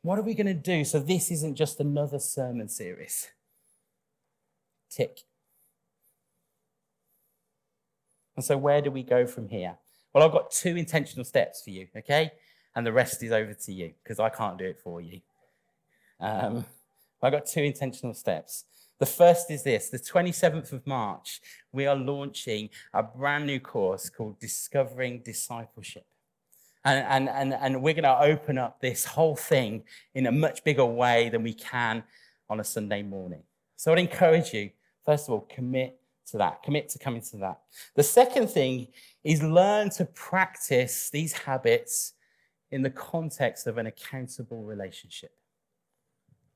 What 0.04 0.18
are 0.18 0.22
we 0.22 0.34
going 0.34 0.48
to 0.48 0.52
do 0.52 0.84
so 0.84 0.98
this 0.98 1.30
isn't 1.30 1.54
just 1.54 1.80
another 1.80 2.18
sermon 2.18 2.68
series? 2.68 3.30
Tick. 4.90 5.20
And 8.36 8.44
so, 8.44 8.58
where 8.58 8.82
do 8.82 8.90
we 8.90 9.02
go 9.02 9.26
from 9.26 9.48
here? 9.48 9.78
Well, 10.12 10.22
I've 10.22 10.32
got 10.32 10.50
two 10.50 10.76
intentional 10.76 11.24
steps 11.24 11.62
for 11.62 11.70
you, 11.70 11.88
okay? 11.96 12.32
And 12.76 12.86
the 12.86 12.92
rest 12.92 13.22
is 13.22 13.32
over 13.32 13.54
to 13.54 13.72
you 13.72 13.94
because 14.02 14.20
I 14.20 14.28
can't 14.28 14.58
do 14.58 14.66
it 14.66 14.78
for 14.78 15.00
you. 15.00 15.22
Um, 16.20 16.66
I've 17.22 17.32
got 17.32 17.46
two 17.46 17.62
intentional 17.62 18.12
steps. 18.12 18.64
The 19.00 19.06
first 19.06 19.50
is 19.50 19.62
this 19.62 19.88
the 19.88 19.98
27th 19.98 20.70
of 20.72 20.86
March, 20.86 21.40
we 21.72 21.86
are 21.86 21.96
launching 21.96 22.68
a 22.92 23.02
brand 23.02 23.46
new 23.46 23.58
course 23.58 24.10
called 24.10 24.38
Discovering 24.38 25.22
Discipleship. 25.24 26.04
And, 26.84 27.06
and, 27.06 27.28
and, 27.28 27.54
and 27.54 27.82
we're 27.82 27.94
going 27.94 28.04
to 28.04 28.20
open 28.20 28.58
up 28.58 28.80
this 28.80 29.04
whole 29.04 29.36
thing 29.36 29.84
in 30.14 30.26
a 30.26 30.32
much 30.32 30.64
bigger 30.64 30.84
way 30.84 31.30
than 31.30 31.42
we 31.42 31.54
can 31.54 32.04
on 32.50 32.60
a 32.60 32.64
Sunday 32.64 33.02
morning. 33.02 33.42
So 33.76 33.92
I'd 33.92 33.98
encourage 33.98 34.52
you, 34.52 34.70
first 35.04 35.28
of 35.28 35.34
all, 35.34 35.40
commit 35.42 35.98
to 36.30 36.38
that, 36.38 36.62
commit 36.62 36.88
to 36.90 36.98
coming 36.98 37.22
to 37.22 37.36
that. 37.38 37.60
The 37.94 38.02
second 38.02 38.48
thing 38.48 38.88
is 39.22 39.42
learn 39.42 39.90
to 39.90 40.04
practice 40.04 41.10
these 41.10 41.32
habits 41.32 42.12
in 42.70 42.82
the 42.82 42.90
context 42.90 43.66
of 43.66 43.78
an 43.78 43.86
accountable 43.86 44.64
relationship. 44.64 45.32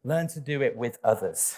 Learn 0.04 0.28
to 0.28 0.40
do 0.40 0.62
it 0.62 0.76
with 0.76 0.98
others. 1.04 1.56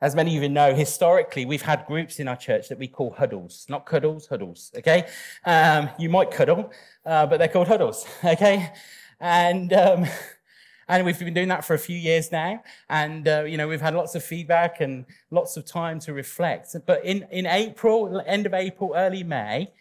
As 0.00 0.14
many 0.14 0.36
of 0.36 0.44
you 0.44 0.48
know, 0.48 0.74
historically, 0.74 1.44
we've 1.44 1.62
had 1.62 1.84
groups 1.86 2.20
in 2.20 2.28
our 2.28 2.36
church 2.36 2.68
that 2.68 2.78
we 2.78 2.86
call 2.86 3.10
huddles, 3.10 3.66
not 3.68 3.84
cuddles, 3.84 4.28
huddles, 4.28 4.70
okay? 4.76 5.08
Um, 5.44 5.90
you 5.98 6.08
might 6.08 6.30
cuddle, 6.30 6.70
uh, 7.04 7.26
but 7.26 7.38
they're 7.38 7.48
called 7.48 7.66
huddles, 7.66 8.06
okay? 8.24 8.72
And, 9.18 9.72
um, 9.72 10.06
and 10.88 11.04
we've 11.04 11.18
been 11.18 11.34
doing 11.34 11.48
that 11.48 11.64
for 11.64 11.74
a 11.74 11.78
few 11.78 11.96
years 11.96 12.30
now. 12.30 12.62
And, 12.88 13.26
uh, 13.26 13.42
you 13.42 13.56
know, 13.56 13.66
we've 13.66 13.80
had 13.80 13.94
lots 13.94 14.14
of 14.14 14.22
feedback 14.22 14.80
and 14.80 15.04
lots 15.32 15.56
of 15.56 15.64
time 15.64 15.98
to 16.00 16.12
reflect. 16.12 16.76
But 16.86 17.04
in, 17.04 17.26
in 17.32 17.46
April, 17.46 18.22
end 18.24 18.46
of 18.46 18.54
April, 18.54 18.92
early 18.94 19.24
May, 19.24 19.72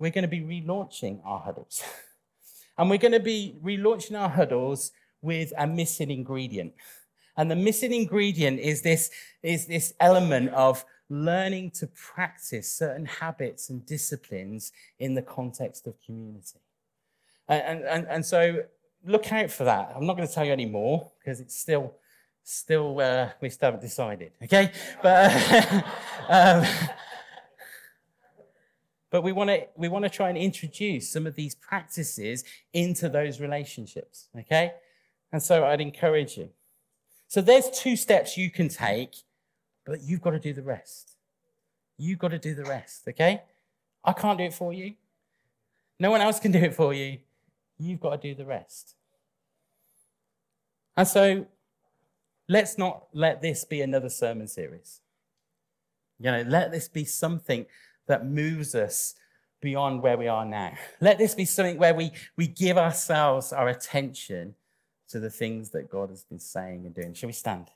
we're 0.00 0.10
going 0.10 0.22
to 0.22 0.28
be 0.28 0.40
relaunching 0.40 1.20
our 1.24 1.38
huddles. 1.38 1.84
and 2.78 2.90
we're 2.90 2.98
going 2.98 3.12
to 3.12 3.20
be 3.20 3.54
relaunching 3.62 4.18
our 4.20 4.28
huddles 4.28 4.90
with 5.20 5.52
a 5.56 5.68
missing 5.68 6.10
ingredient. 6.10 6.72
And 7.36 7.50
the 7.50 7.56
missing 7.56 7.92
ingredient 7.92 8.60
is 8.60 8.82
this, 8.82 9.10
is 9.42 9.66
this 9.66 9.94
element 10.00 10.50
of 10.50 10.84
learning 11.08 11.70
to 11.70 11.86
practice 11.88 12.70
certain 12.70 13.06
habits 13.06 13.70
and 13.70 13.84
disciplines 13.84 14.72
in 14.98 15.14
the 15.14 15.22
context 15.22 15.86
of 15.86 15.94
community. 16.04 16.60
And, 17.48 17.84
and, 17.84 18.06
and 18.08 18.24
so 18.24 18.64
look 19.04 19.32
out 19.32 19.50
for 19.50 19.64
that. 19.64 19.92
I'm 19.94 20.06
not 20.06 20.16
going 20.16 20.28
to 20.28 20.32
tell 20.32 20.44
you 20.44 20.52
any 20.52 20.66
more 20.66 21.10
because 21.18 21.40
it's 21.40 21.58
still, 21.58 21.94
still 22.44 23.00
uh, 23.00 23.30
we 23.40 23.50
still 23.50 23.68
haven't 23.68 23.82
decided, 23.82 24.32
okay? 24.42 24.72
But, 25.02 25.84
um, 26.28 26.64
but 29.10 29.22
we 29.22 29.32
want 29.32 29.50
to 29.50 29.66
we 29.76 29.88
want 29.88 30.04
to 30.04 30.10
try 30.10 30.30
and 30.30 30.38
introduce 30.38 31.10
some 31.10 31.26
of 31.26 31.34
these 31.34 31.54
practices 31.54 32.44
into 32.72 33.10
those 33.10 33.40
relationships, 33.40 34.28
okay? 34.38 34.72
And 35.32 35.42
so 35.42 35.64
I'd 35.64 35.80
encourage 35.80 36.38
you. 36.38 36.48
So 37.32 37.40
there's 37.40 37.70
two 37.70 37.96
steps 37.96 38.36
you 38.36 38.50
can 38.50 38.68
take, 38.68 39.16
but 39.86 40.02
you've 40.02 40.20
got 40.20 40.32
to 40.32 40.38
do 40.38 40.52
the 40.52 40.60
rest. 40.62 41.16
You've 41.96 42.18
got 42.18 42.32
to 42.32 42.38
do 42.38 42.54
the 42.54 42.64
rest, 42.64 43.08
okay? 43.08 43.44
I 44.04 44.12
can't 44.12 44.36
do 44.36 44.44
it 44.44 44.52
for 44.52 44.74
you. 44.74 44.96
No 45.98 46.10
one 46.10 46.20
else 46.20 46.38
can 46.38 46.52
do 46.52 46.58
it 46.58 46.74
for 46.74 46.92
you. 46.92 47.20
You've 47.78 48.00
got 48.00 48.20
to 48.20 48.28
do 48.28 48.34
the 48.34 48.44
rest. 48.44 48.96
And 50.94 51.08
so 51.08 51.46
let's 52.50 52.76
not 52.76 53.06
let 53.14 53.40
this 53.40 53.64
be 53.64 53.80
another 53.80 54.10
sermon 54.10 54.46
series. 54.46 55.00
You 56.18 56.32
know, 56.32 56.44
let 56.46 56.70
this 56.70 56.86
be 56.86 57.06
something 57.06 57.64
that 58.08 58.26
moves 58.26 58.74
us 58.74 59.14
beyond 59.62 60.02
where 60.02 60.18
we 60.18 60.28
are 60.28 60.44
now. 60.44 60.74
Let 61.00 61.16
this 61.16 61.34
be 61.34 61.46
something 61.46 61.78
where 61.78 61.94
we, 61.94 62.10
we 62.36 62.46
give 62.46 62.76
ourselves 62.76 63.54
our 63.54 63.68
attention 63.68 64.54
to 65.12 65.20
the 65.20 65.30
things 65.30 65.70
that 65.70 65.90
God 65.90 66.08
has 66.08 66.24
been 66.24 66.38
saying 66.38 66.86
and 66.86 66.94
doing. 66.94 67.12
Shall 67.12 67.28
we 67.28 67.34
stand? 67.34 67.68